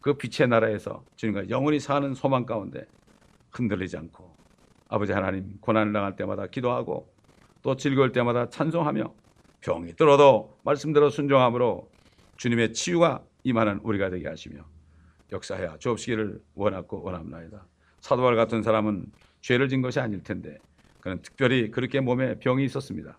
[0.00, 2.86] 그 빛의 나라에서 주님과 영원히 사는 소망 가운데
[3.50, 4.32] 흔들리지 않고
[4.88, 7.12] 아버지 하나님 고난을 당할 때마다 기도하고
[7.62, 9.12] 또 즐거울 때마다 찬송하며
[9.60, 11.90] 병이 들어도 말씀대로 순종함으로
[12.36, 14.64] 주님의 치유가 임하는 우리가 되게 하시며
[15.32, 17.66] 역사하여 주옵시기를 원하고 원합나이다.
[18.00, 19.06] 사도발 같은 사람은
[19.40, 20.58] 죄를 진 것이 아닐 텐데
[21.00, 23.16] 그는 특별히 그렇게 몸에 병이 있었습니다.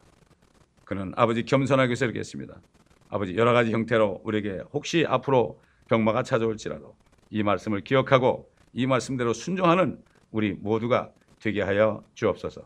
[0.86, 2.62] 그는 아버지 겸손하게 설교했습니다.
[3.10, 6.96] 아버지 여러 가지 형태로 우리에게 혹시 앞으로 병마가 찾아올지라도
[7.32, 12.62] 이 말씀을 기억하고 이 말씀대로 순종하는 우리 모두가 되게 하여 주옵소서.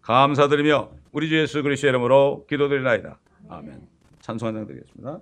[0.00, 3.18] 감사드리며 우리 주 예수 그리스도의 이름으로 기도드리나이다.
[3.48, 3.86] 아멘.
[4.20, 5.20] 찬송 한장 드리겠습니다.